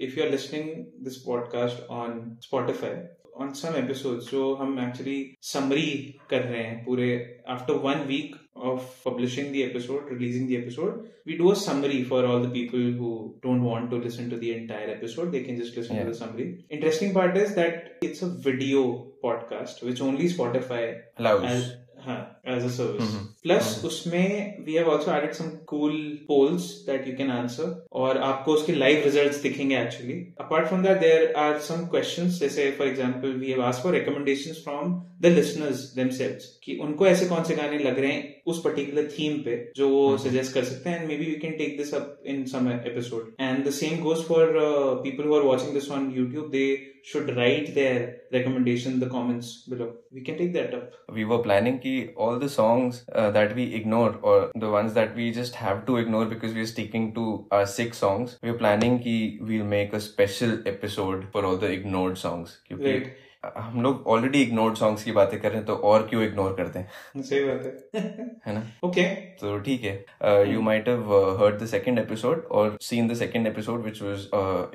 if 0.00 0.18
you 0.18 0.24
are 0.24 0.30
listening 0.30 0.86
this 1.04 1.16
podcast 1.16 1.86
on 1.90 2.38
Spotify 2.42 3.04
on 3.36 3.52
some 3.52 3.76
episodes 3.84 4.30
जो 4.30 4.54
हम 4.54 4.88
एक्चुअली 4.88 5.36
समरी 5.42 6.20
कर 6.30 6.42
रहे 6.42 6.62
हैं 6.62 6.84
पूरे 6.84 7.40
after 7.48 7.74
one 7.74 7.94
week 7.94 8.36
of 8.61 8.81
publishing 9.03 9.51
the 9.51 9.63
episode, 9.63 10.09
releasing 10.09 10.47
the 10.47 10.57
episode, 10.57 11.07
we 11.25 11.37
do 11.37 11.51
a 11.51 11.55
summary 11.55 12.03
for 12.03 12.25
all 12.25 12.39
the 12.39 12.49
people 12.49 12.79
who 12.79 13.35
don't 13.43 13.63
want 13.63 13.89
to 13.91 13.97
listen 13.97 14.29
to 14.29 14.37
the 14.37 14.53
entire 14.53 14.89
episode. 14.89 15.31
They 15.31 15.43
can 15.49 15.59
just 15.63 15.75
listen 15.77 15.95
Yeah. 15.95 16.03
to 16.03 16.11
the 16.11 16.19
summary. 16.21 16.47
Interesting 16.71 17.13
part 17.13 17.37
is 17.37 17.55
that 17.55 17.91
it's 18.05 18.23
a 18.23 18.31
video 18.49 18.85
podcast, 19.25 19.83
which 19.83 20.01
only 20.01 20.29
Spotify 20.37 20.81
allows 21.19 21.43
as, 21.43 21.67
हाँ, 22.05 22.41
as 22.47 22.63
a 22.63 22.69
service. 22.69 23.07
Mhm. 23.07 23.25
Plus 23.43 23.85
उसमें 23.85 24.57
we 24.65 24.73
have 24.73 24.87
also 24.87 25.11
added 25.13 25.33
some 25.37 25.49
cool 25.71 25.95
polls 26.31 26.67
that 26.89 27.05
you 27.07 27.15
can 27.19 27.31
answer 27.31 27.69
और 27.93 28.17
आपको 28.17 28.53
उसके 28.53 28.73
live 28.73 29.05
results 29.07 29.41
दिखेंगे 29.43 29.75
actually. 29.75 30.45
Apart 30.45 30.69
from 30.71 30.85
that, 30.85 31.01
there 31.01 31.25
are 31.37 31.55
some 31.71 31.85
questions. 31.95 32.39
जैसे 32.39 32.77
for 32.81 32.87
example, 32.87 33.35
we 33.43 33.51
have 33.53 33.63
asked 33.69 33.83
for 33.85 33.93
recommendations 33.97 34.61
from 34.67 34.93
the 35.25 35.35
listeners 35.37 35.77
themselves 35.99 36.43
कि 36.63 36.77
उनको 36.81 37.07
ऐसे 37.07 37.25
कौन 37.25 37.43
से 37.43 37.55
गाने 37.55 37.79
लग 37.79 37.99
रहे 37.99 38.11
हैं 38.11 38.40
उस 38.48 38.62
particular 38.62 39.02
theme 39.16 39.42
पे 39.44 39.56
जो 39.76 39.88
वो 39.88 40.06
suggest 40.22 40.52
कर 40.54 40.64
सकते 40.64 40.90
हैं 40.90 41.00
and 41.00 41.08
maybe 41.10 41.26
we 41.32 41.40
can 41.42 41.52
take 41.58 41.76
this 41.80 41.92
up 41.98 42.08
in 42.32 42.46
some 42.52 42.68
episode. 42.72 43.28
And 43.48 43.64
the 43.64 43.72
same 43.80 44.00
goes 44.06 44.24
for 44.30 44.40
uh, 44.62 44.96
people 45.04 45.24
who 45.24 45.34
are 45.36 45.44
watching 45.48 45.74
this 45.74 45.90
on 45.98 46.08
YouTube. 46.16 46.50
They 46.56 46.66
should 47.10 47.30
write 47.36 47.74
their 47.76 48.00
recommendation 48.32 48.92
in 48.94 49.00
the 49.00 49.08
comments 49.14 49.52
below. 49.70 49.88
We 50.18 50.20
can 50.28 50.36
take 50.42 50.52
that 50.58 50.74
up. 50.80 50.98
we 51.16 51.24
were 51.30 51.38
planning 51.46 51.78
ki 51.84 51.94
all 52.24 52.38
the 52.42 52.48
songs 52.56 53.00
uh, 53.14 53.30
that 53.32 53.54
we 53.56 53.64
ignore 53.78 54.10
or 54.30 54.36
the 54.64 54.70
ones 54.74 54.94
that 54.98 55.16
we 55.20 55.30
just 55.38 55.56
have 55.62 55.80
to 55.88 55.96
ignore 56.02 56.24
because 56.34 56.54
we're 56.58 56.68
sticking 56.70 57.08
to 57.18 57.24
our 57.58 57.66
six 57.72 57.98
songs 58.04 58.36
we're 58.46 58.60
planning 58.62 58.96
ki 59.06 59.16
we'll 59.50 59.68
make 59.72 59.92
a 59.98 60.00
special 60.06 60.54
episode 60.74 61.26
for 61.34 61.44
all 61.50 61.58
the 61.66 61.70
ignored 61.80 62.16
songs 62.22 62.54
क्योंकि 62.70 62.94
Right. 62.94 63.12
हम 63.56 63.82
लोग 63.82 64.06
already 64.06 64.40
ignored 64.42 64.76
songs 64.76 65.04
की 65.04 65.12
बातें 65.12 65.40
कर 65.40 65.48
रहे 65.48 65.56
हैं 65.56 65.66
तो 65.66 65.74
और 65.74 66.06
क्यों 66.06 66.22
इग्नोर 66.22 66.54
करते 66.54 66.78
हैं? 66.78 67.22
सही 67.22 67.44
बात 67.44 67.64
है। 67.64 68.02
है 68.46 68.54
ना? 68.54 68.62
ओके 68.84 69.04
तो 69.40 69.58
ठीक 69.58 69.84
है। 69.84 70.52
You 70.52 70.60
might 70.60 70.88
have 70.88 71.12
heard 71.42 71.58
the 71.62 71.66
second 71.66 71.98
episode 71.98 72.44
और 72.50 72.76
seen 72.80 73.08
the 73.08 73.14
second 73.14 73.46
episode 73.46 73.82
which 73.82 74.02
was 74.02 74.28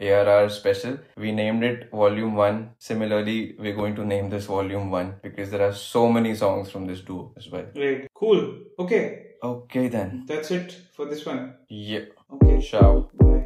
ARR 0.04 0.50
special 0.50 0.98
we 1.20 1.32
named 1.32 1.64
it 1.64 1.90
volume 1.94 2.36
one 2.36 2.66
similarly 2.80 3.40
we 3.60 3.72
going 3.74 3.96
to 3.96 4.04
name 4.06 4.30
this 4.30 4.50
volume 4.50 4.90
one 4.90 5.14
because 5.24 5.52
there 5.52 5.62
are 5.62 5.72
so 5.84 6.08
many 6.10 6.36
songs 6.36 6.72
from 6.72 6.88
this 6.88 7.06
duo 7.08 7.22
as 7.38 7.50
well 7.54 7.84
right 7.84 8.08
cool 8.14 8.46
okay 8.80 9.06
okay 9.48 9.88
then 9.90 10.24
that's 10.28 10.52
it 10.52 10.72
for 10.98 11.10
this 11.10 11.28
one 11.28 11.50
yeah 11.72 12.08
okay 12.34 12.60
ciao 12.62 13.00
bye 13.24 13.37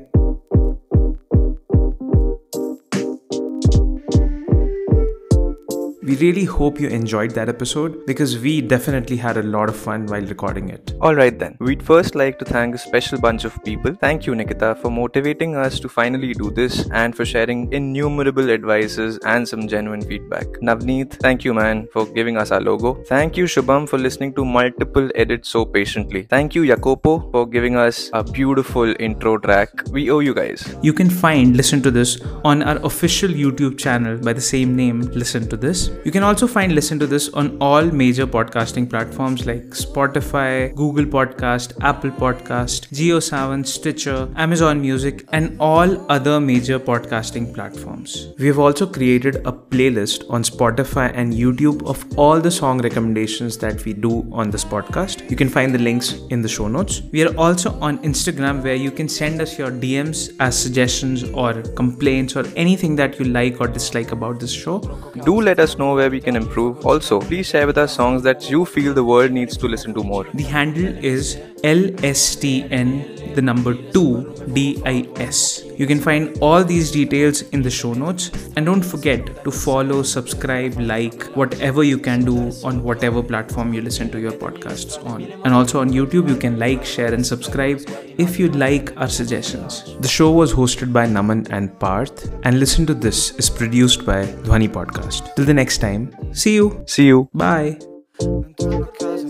We 6.11 6.17
really 6.17 6.43
hope 6.43 6.77
you 6.77 6.89
enjoyed 6.89 7.31
that 7.35 7.47
episode 7.47 8.05
because 8.05 8.37
we 8.37 8.59
definitely 8.59 9.15
had 9.15 9.37
a 9.37 9.43
lot 9.43 9.69
of 9.69 9.77
fun 9.77 10.07
while 10.07 10.25
recording 10.31 10.67
it. 10.67 10.93
Alright 11.01 11.39
then, 11.39 11.55
we'd 11.61 11.81
first 11.81 12.15
like 12.15 12.37
to 12.39 12.43
thank 12.43 12.75
a 12.75 12.77
special 12.77 13.17
bunch 13.17 13.45
of 13.45 13.63
people. 13.63 13.93
Thank 13.93 14.25
you, 14.25 14.35
Nikita, 14.35 14.75
for 14.81 14.91
motivating 14.91 15.55
us 15.55 15.79
to 15.79 15.87
finally 15.87 16.33
do 16.33 16.51
this 16.51 16.89
and 16.91 17.15
for 17.15 17.23
sharing 17.23 17.71
innumerable 17.71 18.49
advices 18.51 19.19
and 19.25 19.47
some 19.47 19.69
genuine 19.69 20.01
feedback. 20.01 20.47
Navneet, 20.61 21.13
thank 21.13 21.45
you, 21.45 21.53
man, 21.53 21.87
for 21.93 22.05
giving 22.07 22.35
us 22.35 22.51
our 22.51 22.59
logo. 22.59 23.01
Thank 23.05 23.37
you, 23.37 23.45
Shubham, 23.45 23.87
for 23.87 23.97
listening 23.97 24.33
to 24.33 24.43
multiple 24.43 25.09
edits 25.15 25.47
so 25.47 25.63
patiently. 25.63 26.23
Thank 26.23 26.55
you, 26.55 26.67
Jacopo, 26.67 27.31
for 27.31 27.47
giving 27.47 27.77
us 27.77 28.09
a 28.11 28.21
beautiful 28.21 28.93
intro 28.99 29.37
track. 29.37 29.69
We 29.91 30.11
owe 30.11 30.19
you 30.19 30.33
guys. 30.33 30.75
You 30.81 30.91
can 30.91 31.09
find 31.09 31.55
Listen 31.55 31.81
to 31.83 31.89
This 31.89 32.19
on 32.43 32.63
our 32.63 32.85
official 32.85 33.29
YouTube 33.29 33.77
channel 33.77 34.17
by 34.17 34.33
the 34.33 34.41
same 34.41 34.75
name, 34.75 34.99
Listen 35.13 35.47
to 35.47 35.55
This. 35.55 35.89
You 36.03 36.11
can 36.11 36.23
also 36.23 36.47
find 36.47 36.73
Listen 36.73 36.97
to 36.97 37.05
This 37.05 37.29
on 37.29 37.59
all 37.61 37.83
major 37.83 38.25
podcasting 38.25 38.89
platforms 38.89 39.45
like 39.45 39.65
Spotify, 39.65 40.73
Google 40.73 41.05
Podcast, 41.05 41.73
Apple 41.81 42.09
Podcast, 42.09 42.87
JioSaavn, 42.89 43.67
Stitcher, 43.67 44.27
Amazon 44.35 44.81
Music, 44.81 45.23
and 45.31 45.55
all 45.59 46.11
other 46.11 46.39
major 46.39 46.79
podcasting 46.79 47.53
platforms. 47.53 48.29
We 48.39 48.47
have 48.47 48.57
also 48.57 48.87
created 48.87 49.35
a 49.45 49.51
playlist 49.51 50.27
on 50.27 50.41
Spotify 50.41 51.11
and 51.13 51.33
YouTube 51.33 51.87
of 51.87 52.03
all 52.17 52.41
the 52.41 52.49
song 52.49 52.81
recommendations 52.81 53.59
that 53.59 53.85
we 53.85 53.93
do 53.93 54.27
on 54.31 54.49
this 54.49 54.65
podcast. 54.65 55.29
You 55.29 55.35
can 55.35 55.49
find 55.49 55.71
the 55.71 55.77
links 55.79 56.13
in 56.31 56.41
the 56.41 56.49
show 56.49 56.67
notes. 56.67 57.03
We 57.11 57.23
are 57.27 57.37
also 57.37 57.79
on 57.79 57.99
Instagram 57.99 58.63
where 58.63 58.73
you 58.73 58.89
can 58.89 59.07
send 59.07 59.39
us 59.39 59.59
your 59.59 59.69
DMs 59.69 60.35
as 60.39 60.59
suggestions 60.59 61.25
or 61.25 61.61
complaints 61.75 62.35
or 62.35 62.47
anything 62.55 62.95
that 62.95 63.19
you 63.19 63.25
like 63.25 63.61
or 63.61 63.67
dislike 63.67 64.11
about 64.11 64.39
this 64.39 64.51
show. 64.51 64.79
Do 65.25 65.39
let 65.39 65.59
us 65.59 65.77
know 65.77 65.90
where 65.95 66.09
we 66.09 66.19
can 66.19 66.35
improve. 66.35 66.85
Also, 66.85 67.19
please 67.21 67.47
share 67.47 67.67
with 67.67 67.77
us 67.77 67.95
songs 67.95 68.23
that 68.23 68.49
you 68.49 68.65
feel 68.65 68.93
the 68.93 69.03
world 69.03 69.31
needs 69.31 69.57
to 69.57 69.67
listen 69.67 69.93
to 69.93 70.03
more. 70.03 70.25
The 70.33 70.43
handle 70.43 70.87
is 71.03 71.37
LSTN, 71.63 73.20
the 73.35 73.41
number 73.41 73.73
2 73.73 74.47
DIS. 74.53 75.65
You 75.77 75.87
can 75.87 75.99
find 75.99 76.37
all 76.41 76.63
these 76.63 76.91
details 76.91 77.41
in 77.49 77.61
the 77.61 77.69
show 77.69 77.93
notes. 77.93 78.31
And 78.55 78.65
don't 78.65 78.83
forget 78.83 79.43
to 79.43 79.51
follow, 79.51 80.03
subscribe, 80.03 80.79
like, 80.79 81.23
whatever 81.35 81.83
you 81.83 81.97
can 81.97 82.23
do 82.23 82.51
on 82.63 82.83
whatever 82.83 83.23
platform 83.23 83.73
you 83.73 83.81
listen 83.81 84.09
to 84.11 84.19
your 84.19 84.31
podcasts 84.31 85.03
on. 85.05 85.23
And 85.23 85.53
also 85.53 85.81
on 85.81 85.89
YouTube, 85.89 86.29
you 86.29 86.35
can 86.35 86.59
like, 86.59 86.85
share, 86.85 87.13
and 87.13 87.25
subscribe 87.25 87.81
if 88.17 88.39
you 88.39 88.49
like 88.49 88.95
our 88.97 89.07
suggestions. 89.07 89.95
The 89.99 90.07
show 90.07 90.31
was 90.31 90.53
hosted 90.53 90.93
by 90.93 91.07
Naman 91.07 91.47
and 91.51 91.77
Parth, 91.79 92.31
and 92.43 92.59
Listen 92.59 92.85
to 92.85 92.93
This 92.93 93.31
is 93.37 93.49
produced 93.49 94.05
by 94.05 94.25
Dhwani 94.25 94.69
Podcast. 94.69 95.35
Till 95.35 95.45
the 95.45 95.53
next 95.53 95.79
time, 95.79 96.11
see 96.31 96.53
you. 96.53 96.83
See 96.85 97.07
you. 97.07 97.29
Bye. 97.33 97.79
Cause 98.19 99.20